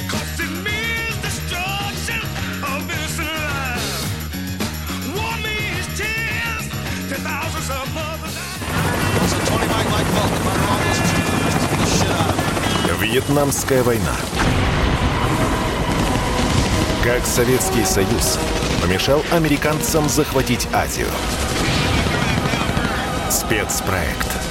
Cause 0.06 0.39
it 0.45 0.54
means 0.62 1.18
destruction 1.26 2.22
of 2.62 2.86
innocent 2.86 3.34
lives. 3.34 4.06
War 5.10 5.34
means 5.41 5.88
tears 5.97 6.66
to 7.10 7.16
thousands 7.26 7.70
of 7.74 7.82
mothers. 7.97 8.38
That's 9.18 9.34
a 9.34 9.41
25 9.41 9.89
light 9.89 10.10
bulb. 10.14 10.32
My 10.45 10.56
mom 10.62 10.82
was 10.86 10.99
the 11.01 11.10
shit 11.97 12.12
out 12.14 12.30
of 12.30 13.01
me. 13.01 13.08
Вьетнамская 13.08 13.82
война. 13.82 14.16
Как 17.04 17.26
Советский 17.26 17.86
Союз 17.86 18.38
помешал 18.84 19.24
американцам 19.32 20.08
захватить 20.08 20.68
Азию. 20.72 21.10
Спецпроект. 23.32 24.43